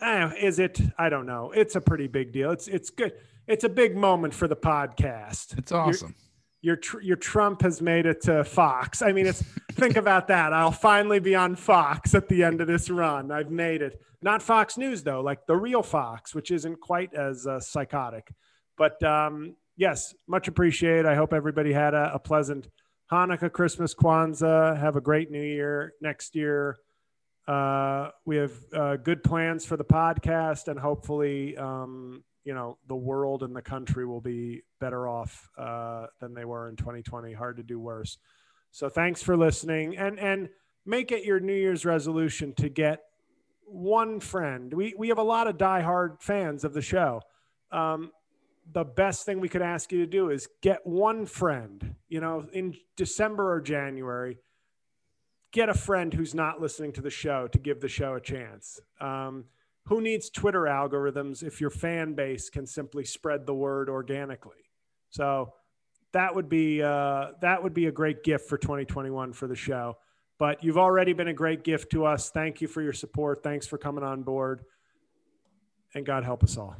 Eh, 0.00 0.30
is 0.40 0.58
it? 0.58 0.80
I 0.98 1.08
don't 1.08 1.26
know. 1.26 1.52
It's 1.52 1.76
a 1.76 1.80
pretty 1.80 2.08
big 2.08 2.32
deal. 2.32 2.50
It's 2.50 2.66
it's 2.66 2.90
good. 2.90 3.12
It's 3.46 3.64
a 3.64 3.68
big 3.68 3.96
moment 3.96 4.34
for 4.34 4.48
the 4.48 4.56
podcast. 4.56 5.56
It's 5.58 5.70
awesome. 5.70 6.14
Your 6.60 6.78
your, 6.92 7.02
your 7.02 7.16
Trump 7.16 7.62
has 7.62 7.80
made 7.80 8.06
it 8.06 8.22
to 8.22 8.42
Fox. 8.42 9.00
I 9.00 9.12
mean, 9.12 9.26
it's 9.26 9.42
think 9.72 9.96
about 9.96 10.26
that. 10.28 10.52
I'll 10.52 10.72
finally 10.72 11.20
be 11.20 11.36
on 11.36 11.54
Fox 11.54 12.14
at 12.16 12.28
the 12.28 12.42
end 12.42 12.60
of 12.60 12.66
this 12.66 12.90
run. 12.90 13.30
I've 13.30 13.50
made 13.50 13.80
it. 13.80 14.00
Not 14.22 14.42
Fox 14.42 14.76
News 14.76 15.04
though, 15.04 15.20
like 15.20 15.46
the 15.46 15.56
real 15.56 15.82
Fox, 15.82 16.34
which 16.34 16.50
isn't 16.50 16.80
quite 16.80 17.14
as 17.14 17.46
uh, 17.46 17.60
psychotic. 17.60 18.32
But 18.76 19.00
um, 19.04 19.54
yes, 19.76 20.14
much 20.26 20.48
appreciated. 20.48 21.06
I 21.06 21.14
hope 21.14 21.32
everybody 21.32 21.72
had 21.72 21.94
a, 21.94 22.12
a 22.14 22.18
pleasant 22.18 22.68
Hanukkah, 23.10 23.52
Christmas, 23.52 23.94
Kwanzaa. 23.94 24.78
Have 24.78 24.96
a 24.96 25.00
great 25.00 25.30
New 25.30 25.42
Year 25.42 25.92
next 26.00 26.34
year. 26.34 26.78
Uh, 27.46 28.08
we 28.24 28.36
have 28.36 28.52
uh, 28.72 28.96
good 28.96 29.22
plans 29.22 29.66
for 29.66 29.76
the 29.76 29.84
podcast, 29.84 30.68
and 30.68 30.78
hopefully, 30.78 31.56
um, 31.56 32.22
you 32.44 32.54
know, 32.54 32.78
the 32.88 32.96
world 32.96 33.42
and 33.42 33.54
the 33.54 33.62
country 33.62 34.06
will 34.06 34.20
be 34.20 34.62
better 34.80 35.08
off 35.08 35.50
uh, 35.58 36.06
than 36.20 36.34
they 36.34 36.44
were 36.44 36.68
in 36.68 36.76
2020. 36.76 37.32
Hard 37.32 37.56
to 37.56 37.62
do 37.62 37.78
worse. 37.78 38.18
So, 38.70 38.88
thanks 38.88 39.22
for 39.22 39.36
listening, 39.36 39.96
and 39.96 40.18
and 40.18 40.48
make 40.86 41.12
it 41.12 41.24
your 41.24 41.40
New 41.40 41.54
Year's 41.54 41.84
resolution 41.84 42.54
to 42.54 42.68
get 42.68 43.02
one 43.66 44.20
friend. 44.20 44.72
We 44.72 44.94
we 44.96 45.08
have 45.08 45.18
a 45.18 45.24
lot 45.24 45.48
of 45.48 45.58
diehard 45.58 46.22
fans 46.22 46.64
of 46.64 46.72
the 46.72 46.82
show. 46.82 47.20
Um, 47.72 48.12
the 48.70 48.84
best 48.84 49.26
thing 49.26 49.40
we 49.40 49.48
could 49.48 49.62
ask 49.62 49.92
you 49.92 49.98
to 49.98 50.06
do 50.06 50.30
is 50.30 50.48
get 50.62 50.86
one 50.86 51.26
friend, 51.26 51.96
you 52.08 52.20
know, 52.20 52.46
in 52.52 52.74
December 52.96 53.52
or 53.52 53.60
January, 53.60 54.38
get 55.52 55.68
a 55.68 55.74
friend 55.74 56.12
who's 56.14 56.34
not 56.34 56.60
listening 56.60 56.92
to 56.92 57.02
the 57.02 57.10
show 57.10 57.48
to 57.48 57.58
give 57.58 57.80
the 57.80 57.88
show 57.88 58.14
a 58.14 58.20
chance. 58.20 58.80
Um, 59.00 59.44
who 59.86 60.00
needs 60.00 60.30
Twitter 60.30 60.62
algorithms 60.62 61.42
if 61.42 61.60
your 61.60 61.70
fan 61.70 62.14
base 62.14 62.48
can 62.48 62.66
simply 62.66 63.04
spread 63.04 63.46
the 63.46 63.54
word 63.54 63.88
organically? 63.88 64.70
So 65.10 65.52
that 66.12 66.34
would 66.34 66.48
be 66.48 66.82
uh, 66.82 67.32
that 67.40 67.62
would 67.62 67.74
be 67.74 67.86
a 67.86 67.92
great 67.92 68.22
gift 68.22 68.48
for 68.48 68.56
2021 68.56 69.32
for 69.32 69.46
the 69.48 69.56
show. 69.56 69.96
But 70.38 70.64
you've 70.64 70.78
already 70.78 71.12
been 71.12 71.28
a 71.28 71.34
great 71.34 71.64
gift 71.64 71.90
to 71.92 72.04
us. 72.04 72.30
Thank 72.30 72.60
you 72.60 72.68
for 72.68 72.82
your 72.82 72.92
support. 72.92 73.42
Thanks 73.42 73.66
for 73.66 73.78
coming 73.78 74.04
on 74.04 74.22
board. 74.22 74.64
And 75.94 76.06
God 76.06 76.24
help 76.24 76.42
us 76.42 76.56
all. 76.56 76.76